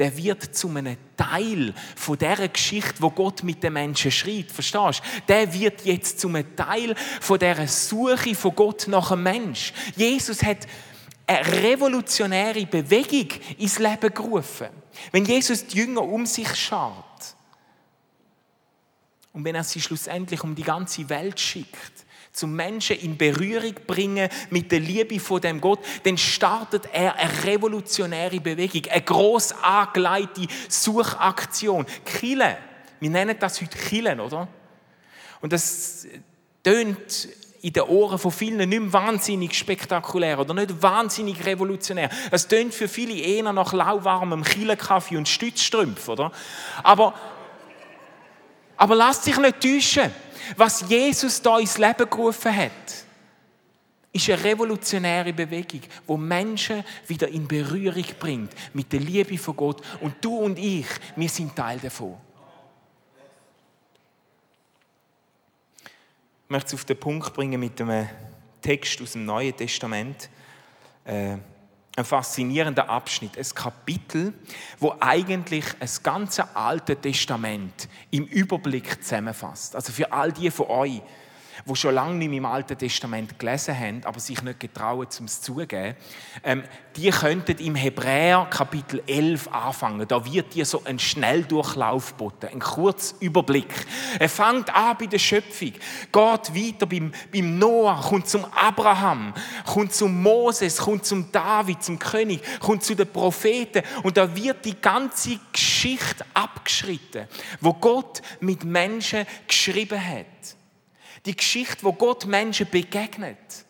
der 0.00 0.16
wird 0.16 0.56
zu 0.56 0.68
einem 0.70 0.96
Teil 1.14 1.74
von 1.94 2.16
der 2.16 2.48
Geschichte, 2.48 2.94
wo 3.00 3.10
Gott 3.10 3.42
mit 3.42 3.62
den 3.62 3.74
Menschen 3.74 4.10
schreibt. 4.10 4.50
Verstehst 4.50 5.00
du? 5.00 5.20
Der 5.28 5.52
wird 5.52 5.84
jetzt 5.84 6.18
zu 6.18 6.28
einem 6.28 6.56
Teil 6.56 6.94
von 7.20 7.38
der 7.38 7.68
Suche 7.68 8.34
von 8.34 8.54
Gott 8.54 8.88
nach 8.88 9.10
einem 9.10 9.24
Mensch. 9.24 9.74
Jesus 9.94 10.42
hat 10.42 10.66
eine 11.26 11.62
revolutionäre 11.62 12.64
Bewegung 12.64 13.28
ins 13.58 13.78
Leben 13.78 14.12
gerufen. 14.12 14.68
Wenn 15.12 15.26
Jesus 15.26 15.66
die 15.66 15.78
Jünger 15.78 16.02
um 16.02 16.24
sich 16.24 16.54
schaut 16.56 17.04
und 19.34 19.44
wenn 19.44 19.54
er 19.54 19.64
sie 19.64 19.82
schlussendlich 19.82 20.42
um 20.42 20.54
die 20.54 20.62
ganze 20.62 21.08
Welt 21.10 21.38
schickt, 21.38 22.06
zum 22.32 22.54
Menschen 22.54 22.96
in 22.96 23.16
Berührung 23.16 23.74
bringen 23.86 24.28
mit 24.50 24.70
der 24.70 24.80
Liebe 24.80 25.18
von 25.18 25.40
dem 25.40 25.60
Gott, 25.60 25.80
dann 26.04 26.16
startet 26.16 26.88
er 26.92 27.16
eine 27.16 27.44
revolutionäre 27.44 28.40
Bewegung, 28.40 28.90
eine 28.90 29.02
gross 29.02 29.52
angeleitete 29.52 30.46
Suchaktion. 30.68 31.86
Kille, 32.04 32.56
wir 33.00 33.10
nennen 33.10 33.36
das 33.38 33.60
heute 33.60 33.76
Killen, 33.76 34.20
oder? 34.20 34.48
Und 35.40 35.52
das 35.52 36.06
tönt 36.62 37.28
in 37.62 37.72
den 37.72 37.82
Ohren 37.84 38.18
von 38.18 38.30
vielen 38.30 38.68
nicht 38.68 38.80
mehr 38.80 38.92
wahnsinnig 38.92 39.54
spektakulär 39.54 40.38
oder 40.38 40.54
nicht 40.54 40.82
wahnsinnig 40.82 41.44
revolutionär. 41.44 42.08
Es 42.30 42.48
tönt 42.48 42.72
für 42.72 42.88
viele 42.88 43.14
eher 43.14 43.52
nach 43.52 43.72
lauwarmem 43.72 44.44
Killenkaffee 44.44 45.16
und 45.16 45.28
Stützstrümpf, 45.28 46.08
oder? 46.08 46.32
Aber, 46.82 47.14
aber 48.76 48.94
lasst 48.94 49.24
sich 49.24 49.36
nicht 49.36 49.60
täuschen. 49.60 50.10
Was 50.56 50.84
Jesus 50.88 51.40
da 51.42 51.58
ins 51.58 51.78
Leben 51.78 52.08
gerufen 52.08 52.54
hat, 52.54 52.70
ist 54.12 54.28
eine 54.28 54.42
revolutionäre 54.42 55.32
Bewegung, 55.32 55.82
wo 56.06 56.16
Menschen 56.16 56.84
wieder 57.06 57.28
in 57.28 57.46
Berührung 57.46 58.04
bringt 58.18 58.52
mit 58.74 58.92
der 58.92 59.00
Liebe 59.00 59.38
von 59.38 59.56
Gott. 59.56 59.82
Und 60.00 60.16
du 60.20 60.36
und 60.36 60.58
ich, 60.58 60.86
wir 61.14 61.28
sind 61.28 61.54
Teil 61.54 61.78
davon. 61.78 62.16
Ich 66.44 66.50
möchte 66.50 66.68
es 66.68 66.74
auf 66.74 66.84
den 66.84 66.98
Punkt 66.98 67.32
bringen 67.32 67.60
mit 67.60 67.80
einem 67.80 68.08
Text 68.60 69.00
aus 69.00 69.12
dem 69.12 69.24
Neuen 69.24 69.56
Testament. 69.56 70.28
Äh, 71.04 71.36
ein 71.96 72.04
faszinierender 72.04 72.88
Abschnitt, 72.88 73.36
ein 73.36 73.54
Kapitel, 73.54 74.32
wo 74.78 74.94
eigentlich 75.00 75.64
das 75.78 76.02
ganze 76.02 76.54
Alte 76.54 76.96
Testament 76.96 77.88
im 78.10 78.24
Überblick 78.26 79.02
zusammenfasst. 79.02 79.74
Also 79.74 79.92
für 79.92 80.12
all 80.12 80.32
die 80.32 80.50
von 80.50 80.66
euch, 80.66 81.02
die 81.66 81.76
schon 81.76 81.94
lange 81.94 82.14
nicht 82.14 82.32
im 82.32 82.44
Alten 82.44 82.76
Testament 82.76 83.38
gelesen 83.38 83.78
haben, 83.78 84.00
aber 84.04 84.20
sich 84.20 84.42
nicht 84.42 84.60
getrauen, 84.60 85.06
um 85.18 85.24
es 85.26 85.40
zugeben, 85.40 85.96
ähm, 86.44 86.64
die 86.96 87.10
könnten 87.10 87.58
im 87.58 87.74
Hebräer 87.74 88.46
Kapitel 88.50 89.02
11 89.06 89.48
anfangen. 89.48 90.06
Da 90.08 90.24
wird 90.24 90.54
dir 90.54 90.66
so 90.66 90.82
ein 90.84 90.98
Schnelldurchlauf 90.98 92.16
geboten, 92.16 92.48
ein 92.52 92.58
kurzer 92.58 93.14
Überblick. 93.20 93.72
Er 94.18 94.28
fängt 94.28 94.74
an 94.74 94.96
bei 94.98 95.06
der 95.06 95.18
Schöpfung, 95.18 95.72
geht 95.72 96.14
weiter 96.14 96.86
beim, 96.86 97.12
beim 97.32 97.58
Noah, 97.58 98.00
kommt 98.00 98.28
zum 98.28 98.44
Abraham, 98.44 99.34
kommt 99.66 99.94
zum 99.94 100.22
Moses, 100.22 100.78
kommt 100.78 101.04
zum 101.04 101.30
David, 101.30 101.82
zum 101.82 101.98
König, 101.98 102.42
kommt 102.60 102.82
zu 102.82 102.94
den 102.94 103.10
Propheten 103.10 103.82
und 104.02 104.16
da 104.16 104.34
wird 104.34 104.64
die 104.64 104.80
ganze 104.80 105.38
Geschichte 105.52 106.24
abgeschritten, 106.34 107.26
wo 107.60 107.72
Gott 107.72 108.22
mit 108.40 108.64
Menschen 108.64 109.26
geschrieben 109.46 110.00
hat. 110.00 110.59
Die 111.26 111.36
Geschichte, 111.36 111.82
wo 111.82 111.92
Gott 111.92 112.26
Menschen 112.26 112.68
begegnet. 112.70 113.64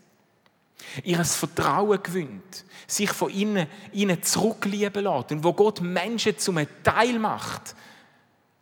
ihres 1.04 1.36
Vertrauen 1.36 2.02
gewinnt, 2.02 2.64
sich 2.86 3.10
von 3.10 3.30
ihnen, 3.30 3.66
ihnen 3.92 4.22
zurücklieben 4.22 5.04
lässt 5.04 5.32
und 5.32 5.44
wo 5.44 5.52
Gott 5.52 5.80
Menschen 5.80 6.38
zum 6.38 6.58
Teil 6.82 7.18
macht 7.18 7.74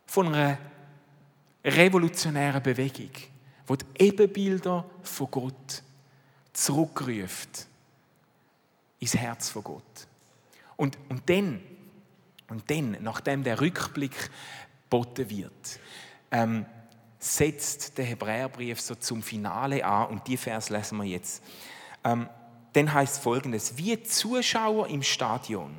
von 0.07 0.35
einer 0.35 0.59
revolutionären 1.65 2.63
Bewegung, 2.63 3.11
wo 3.67 3.77
die 3.77 3.87
Ebenbilder 3.99 4.85
von 5.03 5.31
Gott 5.31 5.83
zurückruft 6.53 7.67
ins 9.01 9.17
Herz 9.17 9.51
von 9.51 9.65
Gott. 9.65 10.07
Und, 10.77 10.99
und 11.09 11.29
dann, 11.29 11.61
und 12.49 12.71
dann, 12.71 12.97
nachdem 13.01 13.45
der 13.45 13.61
Rückblick 13.61 14.31
geboten 14.85 15.29
wird, 15.31 15.81
ähm, 16.31 16.67
setzt 17.19 17.99
der 17.99 18.05
Hebräerbrief 18.05 18.81
so 18.81 18.95
zum 18.95 19.23
Finale 19.23 19.85
an 19.85 20.09
und 20.09 20.27
die 20.27 20.37
Vers 20.37 20.71
lesen 20.71 20.99
wir 20.99 21.05
jetzt. 21.05 21.43
Ähm, 22.05 22.29
dann 22.75 22.93
heißt 22.93 23.23
folgendes: 23.23 23.77
Wie 23.77 24.01
Zuschauer 24.03 24.89
im 24.89 25.03
Stadion 25.03 25.75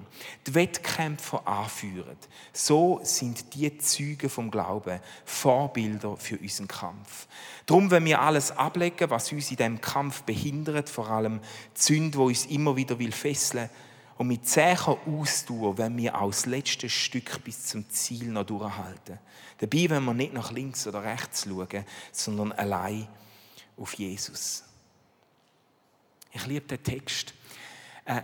die 0.45 0.53
Wettkämpfer 0.53 1.47
anführen, 1.47 2.17
so 2.51 2.99
sind 3.03 3.53
die 3.53 3.77
Züge 3.77 4.27
vom 4.27 4.51
Glauben 4.51 4.99
Vorbilder 5.23 6.17
für 6.17 6.37
unseren 6.37 6.67
Kampf. 6.67 7.27
Darum, 7.65 7.91
wenn 7.91 8.05
wir 8.05 8.21
alles 8.21 8.51
ablegen, 8.51 9.09
was 9.09 9.31
uns 9.31 9.51
in 9.51 9.57
dem 9.57 9.81
Kampf 9.81 10.23
behindert, 10.23 10.89
vor 10.89 11.09
allem 11.09 11.39
die 11.77 11.81
Sünde, 11.81 12.17
wo 12.17 12.25
uns 12.25 12.47
immer 12.47 12.75
wieder 12.75 12.97
will 12.99 13.11
fesseln 13.11 13.69
und 14.19 14.27
mit 14.27 14.45
Zähchen 14.45 14.97
austun, 15.07 15.77
wenn 15.77 15.95
wir 15.95 16.19
auch 16.19 16.29
das 16.29 16.45
letzte 16.45 16.89
Stück 16.89 17.41
bis 17.45 17.67
zum 17.67 17.89
Ziel 17.89 18.27
noch 18.27 18.43
durchhalten. 18.43 19.17
Dabei, 19.59 19.89
wenn 19.89 20.03
wir 20.03 20.13
nicht 20.13 20.33
nach 20.33 20.51
links 20.51 20.85
oder 20.85 21.01
rechts 21.01 21.45
schauen, 21.45 21.85
sondern 22.11 22.51
allein 22.51 23.07
auf 23.77 23.93
Jesus. 23.93 24.65
Ich 26.33 26.45
liebe 26.45 26.67
den 26.67 26.83
Text. 26.83 27.33
Äh, 28.03 28.23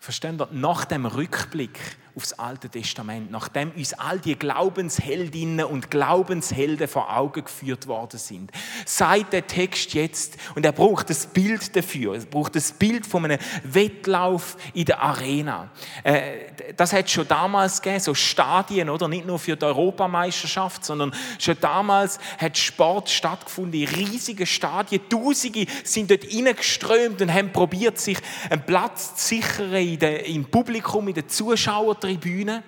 verstehen 0.00 0.38
wir, 0.38 0.48
nach 0.50 0.86
dem 0.86 1.04
Rückblick 1.04 1.78
aufs 2.16 2.32
Alte 2.32 2.70
Testament, 2.70 3.30
nachdem 3.30 3.72
uns 3.72 3.92
all 3.92 4.18
die 4.18 4.38
Glaubensheldinnen 4.38 5.66
und 5.66 5.90
Glaubenshelden 5.90 6.88
vor 6.88 7.14
Augen 7.14 7.44
geführt 7.44 7.86
worden 7.86 8.18
sind, 8.18 8.50
sagt 8.86 9.34
der 9.34 9.46
Text 9.46 9.92
jetzt, 9.92 10.38
und 10.54 10.64
er 10.64 10.72
braucht 10.72 11.10
das 11.10 11.26
Bild 11.26 11.76
dafür, 11.76 12.14
er 12.14 12.24
braucht 12.24 12.56
das 12.56 12.72
Bild 12.72 13.06
von 13.06 13.26
einem 13.26 13.38
Wettlauf 13.64 14.56
in 14.72 14.86
der 14.86 15.02
Arena. 15.02 15.70
Äh, 16.04 16.72
das 16.76 16.94
hat 16.94 17.10
schon 17.10 17.28
damals 17.28 17.82
gegeben, 17.82 18.00
so 18.00 18.14
Stadien, 18.14 18.88
oder? 18.88 19.08
Nicht 19.08 19.26
nur 19.26 19.38
für 19.38 19.56
die 19.56 19.66
Europameisterschaft, 19.66 20.86
sondern 20.86 21.14
schon 21.38 21.56
damals 21.60 22.18
hat 22.38 22.56
Sport 22.56 23.10
stattgefunden 23.10 23.78
in 23.78 23.88
riesigen 23.88 24.46
Stadien. 24.46 25.02
Tausende 25.10 25.66
sind 25.84 26.10
dort 26.10 26.24
reingeströmt 26.24 27.20
und 27.20 27.32
haben 27.32 27.52
probiert, 27.52 27.98
sich 27.98 28.18
einen 28.48 28.64
Platz 28.64 29.16
zu 29.16 29.36
sichern 29.36 29.74
im 29.74 30.46
Publikum, 30.46 31.08
in 31.08 31.14
den 31.14 31.28
Zuschauern 31.28 32.05
Tribüne, 32.06 32.62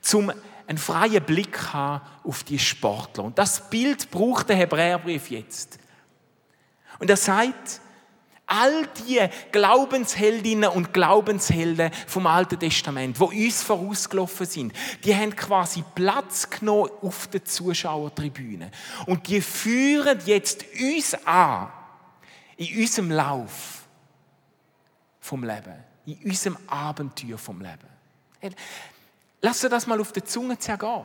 zum 0.00 0.32
einen 0.66 0.78
freien 0.78 1.24
Blick 1.24 1.72
haben 1.72 2.04
auf 2.22 2.44
die 2.44 2.58
Sportler. 2.58 3.24
Und 3.24 3.38
das 3.38 3.68
Bild 3.68 4.10
braucht 4.10 4.48
der 4.48 4.56
Hebräerbrief 4.56 5.30
jetzt. 5.30 5.78
Und 6.98 7.10
er 7.10 7.16
sagt, 7.16 7.80
all 8.46 8.86
die 9.06 9.20
Glaubensheldinnen 9.52 10.70
und 10.70 10.92
Glaubenshelden 10.92 11.90
vom 12.06 12.26
Alten 12.26 12.58
Testament, 12.58 13.18
wo 13.18 13.26
uns 13.26 13.62
vorausgelaufen 13.62 14.46
sind, 14.46 14.72
die 15.02 15.14
haben 15.14 15.34
quasi 15.34 15.82
Platz 15.94 16.48
genommen 16.48 16.90
auf 17.02 17.26
der 17.28 17.44
Zuschauertribüne. 17.44 18.70
Und 19.06 19.26
die 19.28 19.40
führen 19.40 20.20
jetzt 20.26 20.64
uns 20.80 21.14
an 21.26 21.72
in 22.56 22.78
unserem 22.78 23.10
Lauf 23.10 23.82
vom 25.18 25.42
Leben, 25.42 25.74
in 26.06 26.18
unserem 26.24 26.56
Abenteuer 26.68 27.38
vom 27.38 27.60
Leben. 27.60 27.93
Lass 29.40 29.60
dir 29.60 29.68
das 29.68 29.86
mal 29.86 30.00
auf 30.00 30.12
der 30.12 30.24
Zunge 30.24 30.58
zergehen. 30.58 31.04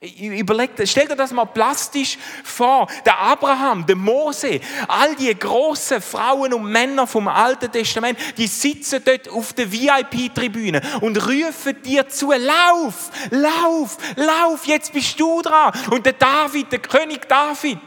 Überleg, 0.00 0.70
stell 0.84 1.08
dir 1.08 1.16
das 1.16 1.32
mal 1.32 1.44
plastisch 1.44 2.18
vor. 2.44 2.86
Der 3.04 3.18
Abraham, 3.18 3.84
der 3.84 3.96
Mose, 3.96 4.60
all 4.86 5.16
die 5.16 5.36
großen 5.36 6.00
Frauen 6.00 6.54
und 6.54 6.70
Männer 6.70 7.04
vom 7.04 7.26
Alten 7.26 7.72
Testament, 7.72 8.16
die 8.36 8.46
sitzen 8.46 9.02
dort 9.04 9.28
auf 9.28 9.54
der 9.54 9.72
VIP-Tribüne 9.72 10.80
und 11.00 11.16
rufen 11.16 11.82
dir 11.82 12.08
zu, 12.08 12.30
lauf, 12.30 13.10
lauf, 13.30 13.98
lauf, 14.14 14.64
jetzt 14.66 14.92
bist 14.92 15.18
du 15.18 15.42
dran. 15.42 15.72
Und 15.90 16.06
der 16.06 16.12
David, 16.12 16.70
der 16.70 16.78
König 16.78 17.28
David, 17.28 17.80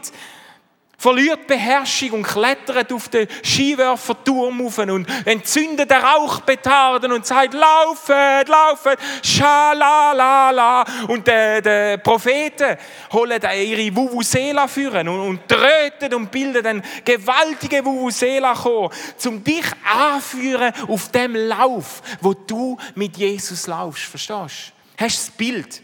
verliert 1.02 1.48
Beherrschung 1.48 2.12
und 2.12 2.22
klettert 2.22 2.92
auf 2.92 3.08
den 3.08 3.26
Skiwerferturm 3.42 4.64
auf 4.64 4.78
und 4.78 5.04
entzündet 5.24 5.90
den 5.90 6.00
Rauchbetarden 6.00 7.10
und 7.10 7.26
sagt, 7.26 7.54
laufet, 7.54 8.48
laufet, 8.48 9.00
schalalala. 9.20 10.84
Und 11.08 11.26
die, 11.26 11.60
die 11.60 11.98
Propheten 11.98 12.76
holen 13.12 13.42
ihre 13.42 13.96
Vuvuzela 13.96 14.68
führen 14.68 15.08
und, 15.08 15.20
und 15.20 15.48
tröten 15.48 16.14
und 16.14 16.30
bilden 16.30 16.64
einen 16.64 16.82
gewaltigen 17.04 17.84
Vuvuzela-Chor, 17.84 18.92
um 19.26 19.42
dich 19.42 19.66
anführen 19.84 20.72
auf 20.86 21.10
dem 21.10 21.34
Lauf, 21.34 22.00
wo 22.20 22.32
du 22.32 22.78
mit 22.94 23.16
Jesus 23.16 23.66
laufst. 23.66 24.04
Verstehst 24.04 24.72
du? 24.98 25.04
Hast 25.04 25.18
du 25.18 25.26
das 25.26 25.30
Bild? 25.36 25.82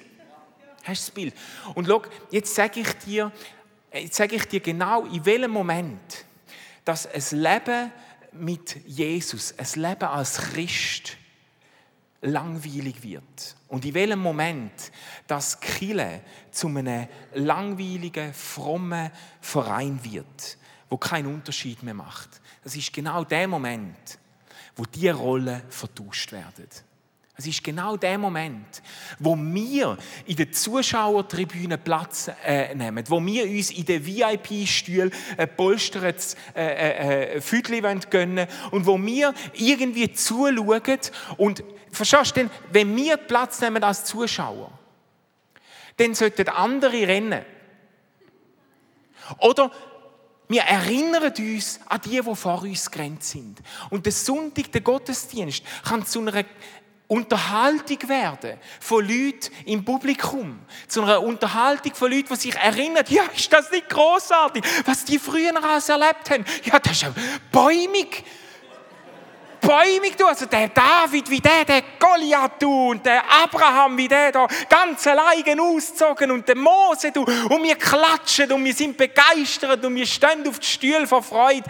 Hast 0.85 1.03
du 1.03 1.07
das 1.07 1.11
Bild? 1.11 1.35
Und 1.75 1.89
schau, 1.89 2.03
jetzt 2.31 2.55
sage 2.55 2.81
ich 2.81 2.93
dir, 3.05 3.33
Jetzt 3.93 4.17
sage 4.17 4.37
ich 4.37 4.45
dir 4.47 4.61
genau, 4.61 5.05
in 5.07 5.25
welchem 5.25 5.51
Moment, 5.51 6.25
dass 6.85 7.07
ein 7.07 7.41
Leben 7.41 7.93
mit 8.33 8.77
Jesus, 8.87 9.55
ein 9.57 9.83
Leben 9.83 10.05
als 10.05 10.37
Christ, 10.37 11.17
langweilig 12.21 13.03
wird. 13.03 13.57
Und 13.69 13.85
in 13.85 13.95
welchem 13.95 14.19
Moment, 14.19 14.73
dass 15.27 15.61
Kille 15.61 16.23
zu 16.51 16.69
einem 16.69 17.07
langweiligen, 17.35 18.35
frommen 18.35 19.11
Verein 19.41 20.01
wird, 20.03 20.59
wo 20.89 20.97
keinen 20.97 21.33
Unterschied 21.33 21.83
mehr 21.83 21.95
macht. 21.95 22.41
Das 22.65 22.75
ist 22.77 22.93
genau 22.93 23.25
der 23.25 23.47
Moment, 23.47 24.19
wo 24.77 24.85
die 24.85 25.09
Rollen 25.09 25.63
vertauscht 25.69 26.33
werden. 26.33 26.69
Es 27.41 27.47
ist 27.47 27.63
genau 27.63 27.97
der 27.97 28.19
Moment, 28.19 28.83
wo 29.21 29.37
wir 29.37 29.97
in 30.27 30.35
der 30.35 30.51
Zuschauertribüne 30.51 31.79
Platz 31.79 32.29
äh, 32.45 32.75
nehmen, 32.75 33.05
wo 33.07 33.25
wir 33.25 33.45
uns 33.45 33.71
in 33.71 33.85
den 33.85 34.05
VIP-Stühlen 34.05 35.13
ein 35.37 35.57
polstertes 35.57 36.35
äh, 36.57 36.65
äh, 36.65 37.37
äh 37.37 37.41
Füdli 37.41 37.81
gönnen 38.11 38.49
und 38.73 38.87
wo 38.87 39.01
wir 39.01 39.33
irgendwie 39.53 40.13
zuschauen 40.13 40.99
und 41.37 41.63
verstehst 41.93 42.37
du, 42.37 42.41
denn, 42.41 42.51
wenn 42.73 42.97
wir 42.97 43.17
Platz 43.17 43.61
nehmen 43.61 43.85
als 43.85 44.05
Zuschauer, 44.05 44.77
dann 45.97 46.17
sollten 46.17 46.49
andere 46.49 47.07
rennen. 47.07 47.45
Oder 49.39 49.71
wir 50.49 50.63
erinnern 50.63 51.31
uns 51.39 51.79
an 51.87 52.01
die, 52.03 52.21
die 52.23 52.35
vor 52.35 52.63
uns 52.63 52.91
gerannt 52.91 53.23
sind. 53.23 53.59
Und 53.91 54.07
der 54.07 54.13
Sonntag, 54.13 54.73
der 54.73 54.81
Gottesdienst, 54.81 55.63
kann 55.85 56.07
zu 56.07 56.21
einer 56.21 56.45
Unterhaltung 57.09 58.07
werden 58.07 58.59
von 58.81 59.03
Leuten 59.03 59.51
im 59.65 59.83
Publikum. 59.83 60.59
Zu 60.87 61.03
einer 61.03 61.23
Unterhaltung 61.23 61.95
von 61.95 62.13
Leuten, 62.13 62.29
die 62.29 62.37
sich 62.37 62.55
erinnern, 62.55 63.05
ja, 63.09 63.23
ist 63.35 63.51
das 63.51 63.71
nicht 63.71 63.89
großartig, 63.89 64.63
was 64.85 65.07
die 65.07 65.19
früher 65.19 65.53
alles 65.65 65.89
erlebt 65.89 66.31
haben? 66.31 66.45
Ja, 66.65 66.79
das 66.79 66.93
ist 66.93 67.03
ja 67.03 67.13
bäumig. 67.51 68.25
Bäumig, 69.61 70.17
du, 70.17 70.27
also 70.27 70.47
der 70.47 70.69
David, 70.69 71.29
wie 71.31 71.41
der, 71.41 71.65
der 71.65 71.83
Goliath, 71.99 72.63
du, 72.63 72.91
und 72.91 73.05
der 73.05 73.23
Abraham, 73.43 73.97
wie 73.97 74.07
der 74.07 74.31
da 74.31 74.47
ganz 74.69 75.07
alleine 75.07 75.61
ausgezogen 75.61 76.31
und 76.31 76.47
der 76.47 76.57
Mose, 76.57 77.11
du, 77.11 77.23
und 77.23 77.63
wir 77.63 77.75
klatschen 77.75 78.53
und 78.53 78.65
wir 78.65 78.75
sind 78.75 78.97
begeistert 78.97 79.85
und 79.85 79.95
wir 79.97 80.07
stehen 80.07 80.47
auf 80.47 80.59
die 80.59 80.67
Stühle 80.67 81.07
vor 81.07 81.23
Freude. 81.23 81.65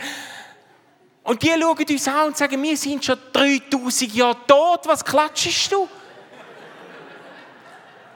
Und 1.23 1.43
die 1.43 1.51
schauen 1.51 1.77
uns 1.79 2.09
an 2.09 2.27
und 2.29 2.37
sagen, 2.37 2.63
wir 2.63 2.77
sind 2.77 3.05
schon 3.05 3.19
3000 3.33 4.15
Jahre 4.15 4.37
tot, 4.47 4.81
was 4.85 5.05
klatschst 5.05 5.73
du? 5.73 5.89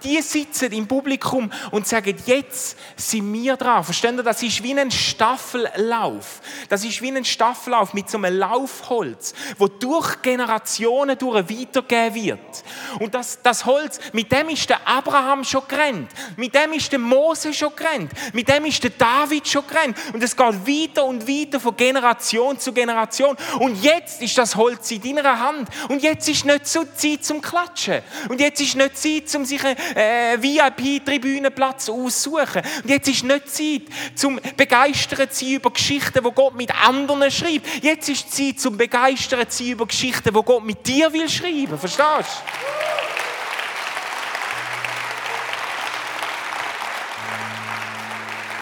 Die 0.05 0.21
sitzen 0.23 0.73
im 0.73 0.87
Publikum 0.87 1.51
und 1.71 1.87
sagen, 1.87 2.17
jetzt 2.27 2.77
sind 2.97 3.33
wir 3.33 3.57
dran. 3.57 3.85
Verstehen 3.85 4.17
ihr? 4.17 4.23
Das 4.23 4.43
ist 4.43 4.63
wie 4.63 4.79
ein 4.79 4.91
Staffellauf. 4.91 6.41
Das 6.69 6.85
ist 6.85 7.01
wie 7.03 7.11
ein 7.11 7.25
Staffellauf 7.25 7.95
mit 7.95 8.11
so 8.11 8.19
einem 8.19 8.39
Laufholz, 8.39 9.35
wo 9.59 9.69
durch 9.69 10.23
Generationen 10.23 11.17
durch 11.19 11.49
weitergegeben 11.49 12.15
wird. 12.15 12.65
Und 12.99 13.15
das, 13.15 13.41
das 13.43 13.65
Holz, 13.65 13.99
mit 14.13 14.31
dem 14.31 14.49
ist 14.49 14.69
der 14.69 14.87
Abraham 14.87 15.45
schon 15.45 15.63
gerannt. 15.67 16.11
Mit 16.37 16.55
dem 16.55 16.73
ist 16.73 16.91
der 16.93 16.99
Mose 16.99 17.53
schon 17.53 17.75
gerannt. 17.75 18.13
Mit 18.33 18.49
dem 18.49 18.65
ist 18.65 18.83
der 18.83 18.91
David 18.91 19.47
schon 19.47 19.67
gerannt. 19.67 19.97
Und 20.13 20.23
es 20.23 20.37
geht 20.37 20.47
weiter 20.47 21.05
und 21.05 21.27
weiter 21.27 21.61
von 21.61 21.77
Generation 21.77 22.59
zu 22.59 22.73
Generation. 22.73 23.37
Und 23.59 23.83
jetzt 23.83 24.23
ist 24.23 24.37
das 24.39 24.57
Holz 24.57 24.91
in 24.91 25.03
deiner 25.03 25.39
Hand. 25.39 25.69
Und 25.89 26.03
jetzt 26.03 26.29
ist 26.29 26.45
nicht 26.45 26.67
so 26.67 26.85
Zeit 26.95 27.25
zum 27.25 27.41
Klatschen. 27.41 28.03
Und 28.29 28.41
jetzt 28.41 28.61
ist 28.61 28.77
nicht 28.77 28.97
Zeit, 28.97 29.35
um 29.35 29.45
sich 29.45 29.63
äh, 29.95 30.41
VIP-Tribünenplatz 30.41 31.89
aussuchen. 31.89 32.63
Und 32.83 32.91
jetzt 32.91 33.09
ist 33.09 33.25
nicht 33.25 33.49
Zeit, 33.49 33.83
zum 34.15 34.41
begeistert 34.57 35.35
zu 35.35 35.45
sein 35.45 35.55
über 35.55 35.71
Geschichten, 35.71 36.25
wo 36.25 36.33
Gott 36.33 36.55
mit 36.55 36.71
anderen 36.87 37.31
schreibt. 37.31 37.67
Jetzt 37.83 38.09
ist 38.09 38.33
Zeit, 38.33 38.61
zum 38.61 38.77
begeistert 38.77 39.53
zu 39.53 39.65
sein 39.65 39.73
über 39.73 39.87
Geschichten, 39.87 40.35
wo 40.35 40.43
Gott 40.43 40.65
mit 40.65 40.87
dir 40.87 41.13
will 41.13 41.29
schreiben. 41.29 41.79
Verstehst 41.79 42.01
du? 42.01 42.83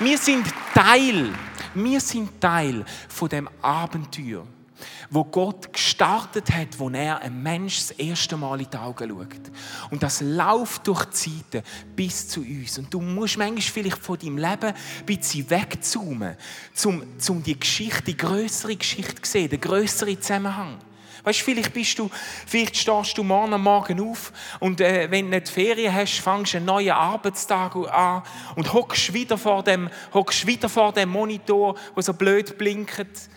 Wir 0.02 0.16
sind 0.16 0.46
Teil, 0.74 1.30
wir 1.74 2.00
sind 2.00 2.40
Teil 2.40 2.86
von 3.06 3.28
dem 3.28 3.50
Abenteuer, 3.60 4.46
wo 5.10 5.24
Gott 5.24 5.72
gestartet 5.72 6.50
hat, 6.52 6.78
wo 6.78 6.88
er 6.88 7.20
ein 7.20 7.42
Mensch 7.42 7.78
das 7.78 7.90
erste 7.92 8.36
Mal 8.36 8.60
in 8.60 8.70
die 8.70 8.76
Augen 8.76 9.08
schaut. 9.08 9.90
Und 9.90 10.02
das 10.02 10.20
läuft 10.20 10.86
durch 10.86 11.04
die 11.06 11.42
Zeiten 11.50 11.66
bis 11.96 12.28
zu 12.28 12.40
uns. 12.40 12.78
Und 12.78 12.94
du 12.94 13.00
musst 13.00 13.36
manchmal 13.36 13.60
vielleicht 13.60 13.98
von 13.98 14.18
deinem 14.18 14.38
Leben 14.38 14.66
ein 14.66 15.06
bisschen 15.06 15.50
wegzoomen, 15.50 16.36
um, 16.84 17.02
um 17.28 17.42
die 17.42 17.58
Geschichte, 17.58 18.02
die 18.04 18.16
größere 18.16 18.76
Geschichte 18.76 19.20
zu 19.20 19.30
sehen, 19.30 19.50
den 19.50 19.60
größeren 19.60 20.20
Zusammenhang. 20.20 20.78
Weißt, 21.22 21.40
vielleicht 21.40 21.74
bist 21.74 21.98
du, 21.98 22.10
vielleicht 22.46 22.76
stehst 22.76 23.18
du 23.18 23.22
morgen 23.22 23.52
am 23.52 23.64
Morgen 23.64 24.00
auf 24.00 24.32
und 24.58 24.80
äh, 24.80 25.10
wenn 25.10 25.26
du 25.26 25.36
nicht 25.36 25.50
Ferien 25.50 25.94
hast, 25.94 26.20
fängst 26.20 26.54
du 26.54 26.56
einen 26.56 26.66
neuen 26.66 26.92
Arbeitstag 26.92 27.76
an 27.76 28.22
und 28.56 28.72
hockst 28.72 29.12
wieder 29.12 29.36
vor 29.36 29.62
dem, 29.62 29.90
wieder 30.46 30.68
vor 30.70 30.92
dem 30.92 31.10
Monitor, 31.10 31.74
der 31.94 32.02
so 32.02 32.14
blöd 32.14 32.56
blinkt. 32.56 33.28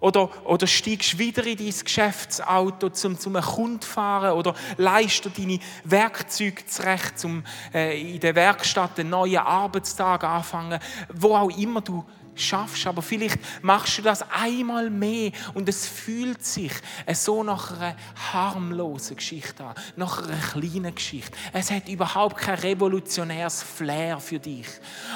Oder, 0.00 0.30
oder 0.44 0.66
steigst 0.66 1.18
wieder 1.18 1.46
in 1.46 1.56
dein 1.56 1.74
Geschäftsauto, 1.84 2.90
um 3.04 3.18
zum 3.18 3.36
einen 3.36 3.44
Kunden 3.44 3.80
zu 3.80 3.88
fahren. 3.88 4.32
Oder 4.32 4.54
leist 4.76 5.24
dir 5.24 5.30
deine 5.30 5.58
Werkzeuge 5.84 6.66
zurecht, 6.66 7.24
um 7.24 7.42
äh, 7.72 8.14
in 8.14 8.20
der 8.20 8.34
Werkstatt 8.34 8.98
einen 9.00 9.10
neuen 9.10 9.38
Arbeitstag 9.38 10.24
anfangen. 10.24 10.78
Wo 11.12 11.34
auch 11.34 11.56
immer 11.56 11.80
du 11.80 12.04
schaffst, 12.40 12.86
aber 12.86 13.02
vielleicht 13.02 13.38
machst 13.62 13.98
du 13.98 14.02
das 14.02 14.24
einmal 14.30 14.90
mehr 14.90 15.32
und 15.54 15.68
es 15.68 15.86
fühlt 15.86 16.44
sich 16.44 16.72
so 17.14 17.42
nach 17.42 17.72
einer 17.72 17.96
harmlosen 18.32 19.16
Geschichte 19.16 19.64
an, 19.64 19.74
nach 19.96 20.22
einer 20.22 20.36
kleinen 20.36 20.94
Geschichte. 20.94 21.36
Es 21.52 21.70
hat 21.70 21.88
überhaupt 21.88 22.36
kein 22.38 22.58
revolutionäres 22.58 23.62
Flair 23.62 24.20
für 24.20 24.38
dich. 24.38 24.66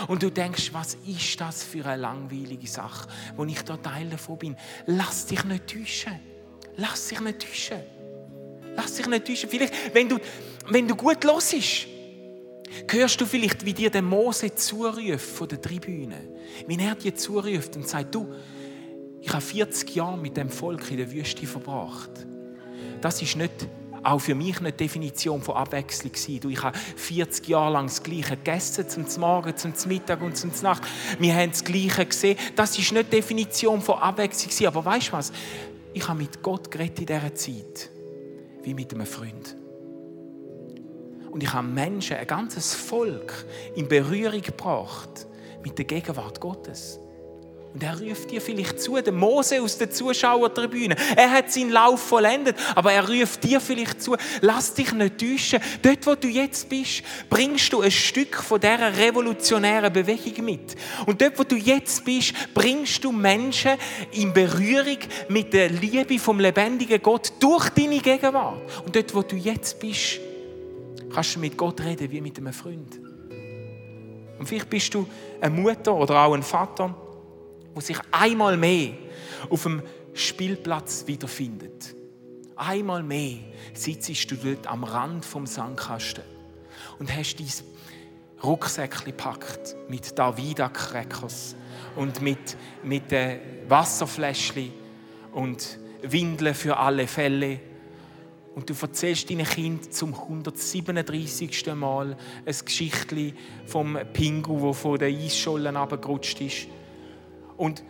Und 0.09 0.22
du 0.22 0.30
denkst, 0.30 0.70
was 0.72 0.96
ist 1.06 1.40
das 1.40 1.62
für 1.62 1.85
eine 1.87 2.02
langweilige 2.02 2.66
Sache, 2.66 3.09
wo 3.37 3.44
ich 3.44 3.62
da 3.62 3.76
Teil 3.76 4.09
davon 4.09 4.38
bin. 4.38 4.56
Lass 4.87 5.26
dich 5.26 5.44
nicht 5.44 5.66
täuschen. 5.66 6.18
Lass 6.76 7.09
dich 7.09 7.20
nicht 7.20 7.40
täuschen. 7.40 7.80
Lass 8.76 8.94
dich 8.94 9.06
nicht 9.06 9.26
täuschen. 9.26 9.50
Vielleicht, 9.50 9.94
wenn 9.94 10.09
du, 10.09 10.18
wenn 10.68 10.87
du 10.87 10.96
gut 10.96 11.24
hörst, 11.24 11.54
Hörst 12.88 13.20
du 13.20 13.26
vielleicht, 13.26 13.64
wie 13.64 13.74
dir 13.74 13.90
der 13.90 14.02
Mose 14.02 14.54
zuruft 14.54 15.20
von 15.20 15.48
der 15.48 15.61
Tribüne? 15.61 16.28
Wie 16.66 16.78
er 16.78 16.94
dir 16.94 17.14
zuruft 17.14 17.76
und 17.76 17.88
sagt, 17.88 18.14
du, 18.14 18.33
ich 19.20 19.30
habe 19.30 19.40
40 19.40 19.94
Jahre 19.94 20.18
mit 20.18 20.37
dem 20.37 20.48
Volk 20.48 20.90
in 20.90 20.96
der 20.96 21.11
Wüste 21.11 21.46
verbracht. 21.46 22.11
Das 23.00 23.20
ist 23.20 23.37
nicht, 23.37 23.68
auch 24.02 24.18
für 24.18 24.35
mich 24.35 24.59
eine 24.59 24.72
Definition 24.72 25.42
von 25.42 25.56
Abwechslung. 25.56 26.12
Du, 26.40 26.48
ich 26.48 26.62
habe 26.62 26.76
40 26.96 27.48
Jahre 27.48 27.72
lang 27.72 27.87
das 27.87 28.02
Gleiche 28.02 28.37
gegessen, 28.37 28.88
zum 28.88 29.04
Morgen, 29.20 29.56
zum 29.56 29.72
Mittag 29.87 30.22
und 30.22 30.37
zum 30.37 30.50
Nacht. 30.62 30.83
Wir 31.18 31.35
haben 31.35 31.50
das 31.50 31.64
Gleiche 31.64 32.06
gesehen. 32.06 32.38
Das 32.56 32.78
ist 32.78 32.92
nicht 32.92 33.12
Definition 33.12 33.80
von 33.80 33.98
Abwechslung. 33.98 34.68
Aber 34.68 34.85
weißt 34.85 35.09
du 35.09 35.12
was? 35.12 35.33
Ich 35.92 36.06
habe 36.06 36.18
mit 36.18 36.42
Gott 36.42 36.70
geredet 36.70 37.00
in 37.00 37.06
dieser 37.06 37.35
Zeit, 37.35 37.90
wie 38.62 38.74
mit 38.74 38.94
einem 38.94 39.06
Freund. 39.06 39.59
Und 41.30 41.42
ich 41.42 41.52
habe 41.52 41.66
Menschen, 41.66 42.16
ein 42.16 42.26
ganzes 42.26 42.74
Volk 42.74 43.44
in 43.76 43.88
Berührung 43.88 44.42
gebracht 44.42 45.26
mit 45.62 45.78
der 45.78 45.84
Gegenwart 45.84 46.40
Gottes. 46.40 46.98
Und 47.72 47.84
er 47.84 48.00
ruft 48.00 48.32
dir 48.32 48.40
vielleicht 48.40 48.80
zu, 48.80 49.00
der 49.00 49.12
Mose 49.12 49.62
aus 49.62 49.78
der 49.78 49.92
Zuschauertribüne. 49.92 50.96
Er 51.14 51.30
hat 51.30 51.52
seinen 51.52 51.70
Lauf 51.70 52.00
vollendet, 52.00 52.56
aber 52.74 52.92
er 52.92 53.08
ruft 53.08 53.44
dir 53.44 53.60
vielleicht 53.60 54.02
zu, 54.02 54.16
lass 54.40 54.74
dich 54.74 54.92
nicht 54.92 55.18
täuschen. 55.18 55.60
Dort, 55.80 56.04
wo 56.04 56.16
du 56.16 56.26
jetzt 56.26 56.68
bist, 56.68 57.02
bringst 57.28 57.72
du 57.72 57.80
ein 57.80 57.92
Stück 57.92 58.34
von 58.36 58.58
dieser 58.58 58.96
revolutionären 58.96 59.92
Bewegung 59.92 60.44
mit. 60.46 60.74
Und 61.06 61.22
dort, 61.22 61.38
wo 61.38 61.44
du 61.44 61.54
jetzt 61.54 62.04
bist, 62.04 62.34
bringst 62.54 63.04
du 63.04 63.12
Menschen 63.12 63.72
in 64.10 64.32
Berührung 64.32 64.98
mit 65.28 65.52
der 65.52 65.68
Liebe 65.68 66.18
vom 66.18 66.40
lebendigen 66.40 67.00
Gott 67.00 67.32
durch 67.38 67.68
deine 67.68 68.00
Gegenwart. 68.00 68.60
Und 68.84 68.96
dort, 68.96 69.14
wo 69.14 69.22
du 69.22 69.36
jetzt 69.36 69.78
bist, 69.78 70.18
kannst 71.12 71.36
du 71.36 71.40
mit 71.40 71.56
Gott 71.56 71.80
reden 71.80 72.10
wie 72.10 72.20
mit 72.20 72.38
einem 72.38 72.52
Freund. 72.52 73.00
Und 74.38 74.46
vielleicht 74.46 74.70
bist 74.70 74.94
du 74.94 75.06
eine 75.40 75.54
Mutter 75.54 75.94
oder 75.94 76.24
auch 76.24 76.34
ein 76.34 76.42
Vater, 76.42 76.94
der 77.74 77.82
sich 77.82 77.98
einmal 78.10 78.56
mehr 78.56 78.94
auf 79.50 79.64
dem 79.64 79.82
Spielplatz 80.14 81.04
wiederfindet. 81.06 81.94
Einmal 82.56 83.02
mehr 83.02 83.38
sitzt 83.74 84.30
du 84.30 84.36
dort 84.36 84.66
am 84.66 84.84
Rand 84.84 85.24
vom 85.24 85.46
Sandkasten 85.46 86.24
und 86.98 87.14
hast 87.14 87.36
dein 87.36 87.46
Rucksäckchen 88.42 89.06
gepackt 89.06 89.76
mit 89.88 90.18
Davida-Crackers 90.18 91.54
und 91.96 92.22
mit, 92.22 92.56
mit 92.82 93.04
Wasserfläschchen 93.68 94.72
und 95.32 95.78
Windeln 96.02 96.54
für 96.54 96.76
alle 96.76 97.06
Fälle 97.06 97.60
und 98.54 98.68
du 98.68 98.74
erzählst 98.80 99.30
deinen 99.30 99.46
Kind 99.46 99.94
zum 99.94 100.14
137. 100.14 101.66
Mal 101.74 102.16
ein 102.44 102.56
Geschichtchen 102.64 103.32
vom 103.66 103.96
Pingu, 104.12 104.60
der 104.60 104.74
von 104.74 104.98
den 104.98 105.16
Eisschollen 105.16 105.76
abgerutscht 105.76 106.40
ist. 106.40 106.66
Und, 107.56 107.84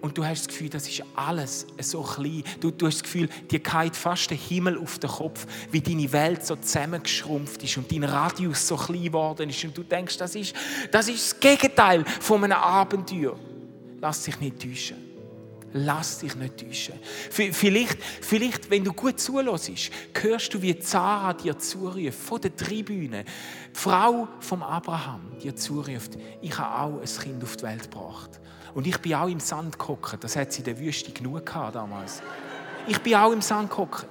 und 0.00 0.16
du 0.16 0.24
hast 0.24 0.40
das 0.40 0.48
Gefühl, 0.48 0.70
das 0.70 0.88
ist 0.88 1.02
alles 1.14 1.66
so 1.80 2.02
klein. 2.02 2.42
Du, 2.60 2.70
du 2.70 2.86
hast 2.86 2.96
das 2.96 3.02
Gefühl, 3.02 3.28
dir 3.50 3.58
geht 3.58 3.96
fast 3.96 4.30
der 4.30 4.38
Himmel 4.38 4.78
auf 4.78 4.98
den 4.98 5.10
Kopf, 5.10 5.46
wie 5.70 5.80
deine 5.80 6.10
Welt 6.12 6.46
so 6.46 6.56
zusammengeschrumpft 6.56 7.62
ist 7.62 7.76
und 7.76 7.92
dein 7.92 8.04
Radius 8.04 8.66
so 8.66 8.76
klein 8.76 9.04
geworden 9.04 9.50
ist. 9.50 9.64
Und 9.64 9.76
du 9.76 9.82
denkst, 9.82 10.16
das 10.16 10.34
ist 10.34 10.54
das, 10.90 11.08
ist 11.08 11.32
das 11.32 11.40
Gegenteil 11.40 12.04
von 12.20 12.42
einem 12.42 12.58
Abenteuer. 12.58 13.38
Lass 14.00 14.24
dich 14.24 14.40
nicht 14.40 14.60
täuschen. 14.60 15.03
Lass 15.76 16.20
dich 16.20 16.36
nicht 16.36 16.58
täuschen. 16.58 16.94
Vielleicht, 17.30 17.98
vielleicht 18.20 18.70
wenn 18.70 18.84
du 18.84 18.92
gut 18.92 19.18
zulässt, 19.18 19.90
hörst 20.20 20.54
du, 20.54 20.62
wie 20.62 20.78
Zara 20.78 21.32
dir 21.32 21.58
zuruft, 21.58 22.14
von 22.14 22.40
der 22.40 22.54
Tribüne. 22.54 23.24
Die 23.24 23.78
Frau 23.78 24.28
vom 24.38 24.62
Abraham 24.62 25.36
dir 25.42 25.56
zuruft, 25.56 26.16
ich 26.40 26.56
habe 26.56 26.80
auch 26.80 27.00
ein 27.00 27.22
Kind 27.22 27.42
auf 27.42 27.56
die 27.56 27.64
Welt 27.64 27.90
gebracht. 27.90 28.40
Und 28.72 28.86
ich 28.86 28.98
bin 28.98 29.14
auch 29.14 29.26
im 29.26 29.40
Sand 29.40 29.76
gehockt. 29.76 30.22
Das 30.22 30.36
hat 30.36 30.52
sie 30.52 30.60
in 30.60 30.64
der 30.66 30.78
Wüste 30.78 31.10
genug 31.10 31.44
gehabt 31.44 31.74
damals. 31.74 32.22
Ich 32.86 33.00
bin 33.00 33.16
auch 33.16 33.32
im 33.32 33.42
Sand 33.42 33.68
gehockt. 33.68 34.06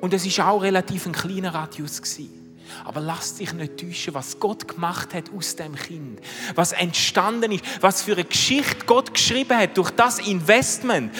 Und 0.00 0.12
es 0.12 0.38
war 0.38 0.48
auch 0.48 0.62
relativ 0.62 1.06
ein 1.06 1.12
kleiner 1.12 1.54
Radius. 1.54 2.02
Gewesen. 2.02 2.41
Aber 2.84 3.00
lass 3.00 3.36
dich 3.36 3.52
nicht 3.52 3.78
täuschen, 3.78 4.14
was 4.14 4.38
Gott 4.38 4.68
gemacht 4.68 5.14
hat 5.14 5.24
aus 5.36 5.56
dem 5.56 5.74
Kind. 5.74 6.20
Was 6.54 6.72
entstanden 6.72 7.52
ist, 7.52 7.64
was 7.80 8.02
für 8.02 8.12
eine 8.12 8.24
Geschichte 8.24 8.86
Gott 8.86 9.14
geschrieben 9.14 9.56
hat 9.56 9.76
durch 9.76 9.90
das 9.90 10.18
Investment. 10.18 11.14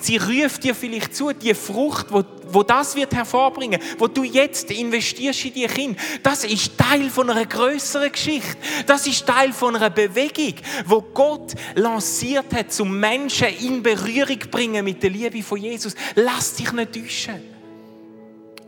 Sie 0.00 0.16
ruft 0.16 0.64
dir 0.64 0.74
vielleicht 0.74 1.14
zu, 1.14 1.32
die 1.32 1.54
Frucht, 1.54 2.06
wo, 2.10 2.24
wo 2.48 2.62
das 2.62 2.96
wird 2.96 3.14
hervorbringen, 3.14 3.80
wo 3.98 4.06
du 4.06 4.24
jetzt 4.24 4.70
investierst 4.70 5.44
in 5.44 5.54
die 5.54 5.66
Kind. 5.66 5.98
Das 6.22 6.44
ist 6.44 6.78
Teil 6.78 7.10
von 7.10 7.28
einer 7.28 7.44
größeren 7.44 8.10
Geschichte. 8.10 8.56
Das 8.86 9.06
ist 9.06 9.26
Teil 9.26 9.52
von 9.52 9.76
einer 9.76 9.90
Bewegung, 9.90 10.54
wo 10.86 11.02
Gott 11.02 11.54
lanciert 11.74 12.54
hat, 12.54 12.72
zum 12.72 12.98
Menschen 12.98 13.48
in 13.48 13.82
Berührung 13.82 14.38
bringen 14.50 14.84
mit 14.84 15.02
der 15.02 15.10
Liebe 15.10 15.42
von 15.42 15.58
Jesus. 15.58 15.94
Lass 16.14 16.54
dich 16.54 16.72
nicht 16.72 16.94
täuschen. 16.94 17.42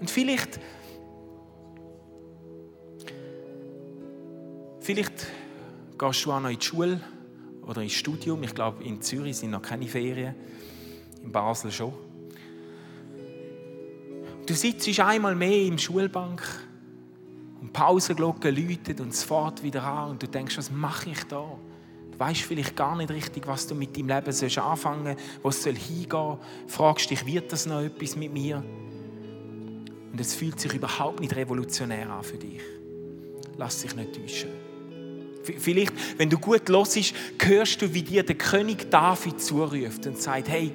Und 0.01 0.11
vielleicht 0.11 0.61
Vielleicht 4.85 5.29
gehst 5.97 6.27
du 6.27 6.33
auch 6.33 6.41
noch 6.41 6.51
in 6.51 6.59
die 6.59 6.65
Schule 6.65 7.01
oder 7.63 7.81
ins 7.81 7.95
Studium. 7.95 8.43
Ich 8.43 8.55
glaube, 8.55 8.85
in 8.85 9.01
Zürich 9.01 9.35
sind 9.39 9.53
noch 9.53 9.63
keine 9.63 9.87
Ferien, 9.87 10.35
in 11.23 11.33
Basel 11.33 11.73
schon. 11.73 11.95
Du 14.47 14.53
sitzt 14.53 15.01
einmal 15.01 15.35
mehr 15.35 15.63
im 15.63 15.79
Schulbank 15.79 16.43
und 17.63 17.73
Pausenglocke 17.73 18.51
läutet 18.51 19.01
und 19.01 19.09
es 19.09 19.25
fährt 19.25 19.63
wieder 19.63 19.85
an 19.85 20.11
und 20.11 20.23
du 20.23 20.29
denkst, 20.29 20.59
was 20.59 20.71
mache 20.71 21.09
ich 21.09 21.25
da? 21.25 21.59
Du 22.13 22.19
weißt 22.19 22.43
vielleicht 22.43 22.77
gar 22.77 22.95
nicht 22.95 23.11
richtig, 23.11 23.47
was 23.47 23.67
du 23.67 23.75
mit 23.75 23.97
deinem 23.97 24.09
Leben 24.09 24.33
sollst 24.33 24.59
anfangen 24.59 25.17
sollst, 25.17 25.23
wo 25.43 25.49
es 25.49 25.63
soll 25.63 25.77
hingehen. 25.77 26.37
Fragst 26.67 27.09
dich, 27.09 27.25
wird 27.25 27.51
das 27.51 27.65
noch 27.65 27.81
etwas 27.81 28.17
mit 28.17 28.35
mir? 28.35 28.63
Und 30.13 30.21
es 30.21 30.35
fühlt 30.35 30.61
sich 30.61 30.75
überhaupt 30.75 31.21
nicht 31.21 31.35
revolutionär 31.35 32.11
an 32.11 32.23
für 32.23 32.37
dich. 32.37 32.61
Lass 33.57 33.81
dich 33.81 33.97
nicht 33.97 34.15
täuschen. 34.15 34.64
Vielleicht, 35.59 35.93
wenn 36.19 36.31
du 36.31 36.39
gut 36.39 36.69
hörst, 36.69 37.15
hörst 37.41 37.83
du, 37.83 37.93
wie 37.93 38.03
dir 38.03 38.23
der 38.23 38.37
König 38.37 38.91
David 38.91 39.41
zuruft 39.41 40.07
und 40.07 40.21
sagt, 40.21 40.49
hey, 40.49 40.73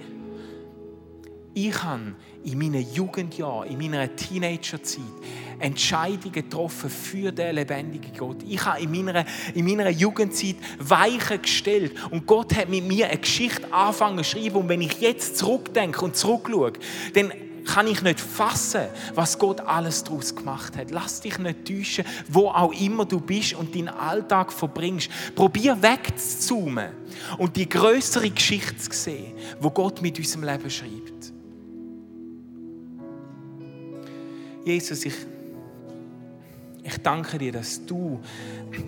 Ich 1.54 1.84
habe 1.84 2.16
in 2.46 2.58
meinen 2.58 2.86
Jugendjahren, 2.94 3.70
in 3.70 3.78
meiner 3.80 4.16
Teenagerzeit 4.16 5.04
Entscheidungen 5.60 6.32
getroffen 6.32 6.90
für 6.90 7.34
den 7.34 7.56
lebendigen 7.56 8.16
Gott. 8.16 8.38
Ich 8.48 8.64
habe 8.64 8.82
in 8.82 8.92
meiner, 8.92 9.26
in 9.54 9.66
meiner 9.66 9.90
Jugendzeit 9.90 10.56
Weichen 10.78 11.42
gestellt 11.42 11.94
und 12.12 12.26
Gott 12.26 12.56
hat 12.56 12.70
mit 12.70 12.88
mir 12.88 13.10
eine 13.10 13.18
Geschichte 13.18 13.74
angefangen 13.74 14.24
zu 14.24 14.24
schreiben. 14.24 14.56
Und 14.56 14.70
wenn 14.70 14.82
ich 14.82 15.02
jetzt 15.02 15.38
zurückdenke 15.38 16.06
und 16.06 16.16
zurückschaue, 16.16 16.74
dann 17.14 17.34
kann 17.74 17.88
ich 17.88 18.02
nicht 18.02 18.20
fassen, 18.20 18.86
was 19.14 19.38
Gott 19.38 19.62
alles 19.62 20.04
daraus 20.04 20.36
gemacht 20.36 20.76
hat. 20.76 20.92
Lass 20.92 21.22
dich 21.22 21.38
nicht 21.38 21.66
täuschen, 21.66 22.06
wo 22.28 22.48
auch 22.48 22.74
immer 22.74 23.06
du 23.06 23.20
bist 23.20 23.54
und 23.54 23.76
deinen 23.76 23.90
Alltag 23.90 24.52
verbringst. 24.52 25.10
Probier 25.36 25.82
wegzuzoomen 25.82 26.90
und 27.38 27.56
die 27.56 27.70
größere 27.70 28.30
Geschichte 28.30 28.76
zu 28.78 28.92
sehen, 28.92 29.34
wo 29.60 29.70
Gott 29.70 30.02
mit 30.02 30.18
unserem 30.18 30.44
Leben 30.44 30.70
schreibt. 30.70 31.34
Jesus, 34.66 35.06
ich 35.06 35.16
ich 36.90 36.98
danke 37.00 37.38
dir, 37.38 37.52
dass 37.52 37.86
du, 37.86 38.20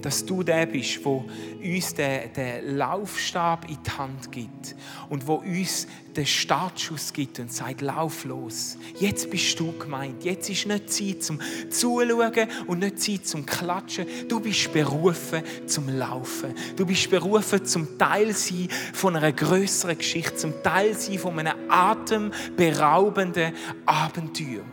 dass 0.02 0.26
du 0.26 0.43
der 0.43 0.66
bist, 0.66 1.04
wo 1.06 1.26
uns 1.64 1.93
den, 1.93 2.34
den 2.34 2.78
Laufstab 2.78 3.70
in 3.70 3.78
die 3.86 3.91
Hand 3.91 4.32
gibt 4.32 4.76
und 5.10 5.28
wo 5.28 5.36
uns 5.36 5.88
den 6.16 6.26
Startschuss 6.26 7.14
gibt 7.14 7.39
und 7.39 7.54
sagt, 7.54 7.82
lauf 7.82 8.26
los. 8.26 8.78
Jetzt 8.99 9.30
bist 9.30 9.60
du 9.60 9.78
gemeint. 9.78 10.24
Jetzt 10.24 10.49
ist 10.49 10.66
nicht 10.66 10.91
Zeit 10.91 11.24
zum 11.24 11.39
Zuschauen 11.70 12.47
und 12.68 12.80
nicht 12.80 12.99
Zeit 12.99 13.28
zum 13.28 13.45
Klatschen. 13.45 14.06
Du 14.28 14.39
bist 14.39 14.74
berufen 14.74 15.43
zum 15.68 15.88
Laufen. 15.89 16.54
Du 16.76 16.86
bist 16.86 17.10
berufen 17.10 17.66
zum 17.66 17.97
Teil 17.97 18.34
sein 18.34 18.68
von 18.93 19.16
einer 19.16 19.32
größeren 19.32 19.97
Geschichte, 19.97 20.36
zum 20.36 20.64
Teil 20.64 20.95
sein 20.95 21.20
von 21.20 21.38
einem 21.38 21.56
atemberaubenden 21.70 23.54
Abenteuer. 23.86 24.66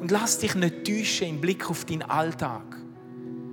Und 0.00 0.10
lass 0.10 0.38
dich 0.38 0.54
nicht 0.54 0.84
täuschen 0.84 1.28
im 1.28 1.40
Blick 1.40 1.68
auf 1.70 1.84
deinen 1.84 2.02
Alltag. 2.02 2.76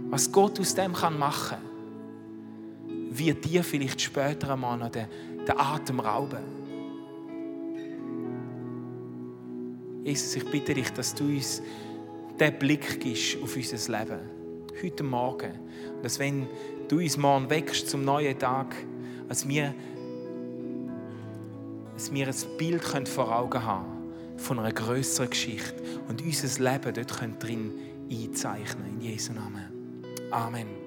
Was 0.10 0.32
Gott 0.32 0.60
aus 0.60 0.74
dem 0.76 0.94
kann 0.94 1.18
machen 1.18 1.58
kann, 1.58 3.18
wird 3.18 3.46
dir 3.46 3.64
vielleicht 3.64 4.02
später 4.02 4.54
einmal 4.54 4.78
noch 4.78 4.90
den, 4.90 5.08
den 5.48 5.58
Atem 5.58 6.00
rauben. 6.00 6.40
Jesus, 10.04 10.36
ich 10.36 10.46
bitte 10.50 10.74
dich, 10.74 10.90
dass 10.92 11.14
du 11.14 11.26
uns 11.26 11.62
den 12.40 12.58
Blick 12.58 13.00
gibst 13.00 13.38
auf 13.44 13.56
unser 13.56 14.00
Leben. 14.00 14.20
Heute 14.82 15.04
Morgen. 15.04 15.52
Und 15.96 16.06
dass 16.06 16.18
wenn 16.18 16.48
du 16.88 16.98
uns 16.98 17.18
morgen 17.18 17.50
wächst 17.50 17.90
zum 17.90 18.04
neuen 18.04 18.38
Tag, 18.40 18.76
dass 19.28 19.48
wir, 19.48 19.76
dass 21.94 22.12
wir 22.12 22.28
ein 22.28 22.58
Bild 22.58 23.08
vor 23.08 23.36
Augen 23.36 23.64
haben 23.64 23.84
können 23.84 23.99
von 24.40 24.60
einer 24.60 24.72
größeren 24.72 25.30
Geschichte 25.30 25.76
und 26.08 26.22
unser 26.22 26.64
Leben 26.64 26.94
dort 26.94 27.44
drin 27.44 27.74
einzeichnen 28.12 28.94
In 28.94 29.02
Jesu 29.02 29.34
Namen. 29.34 30.04
Amen. 30.32 30.79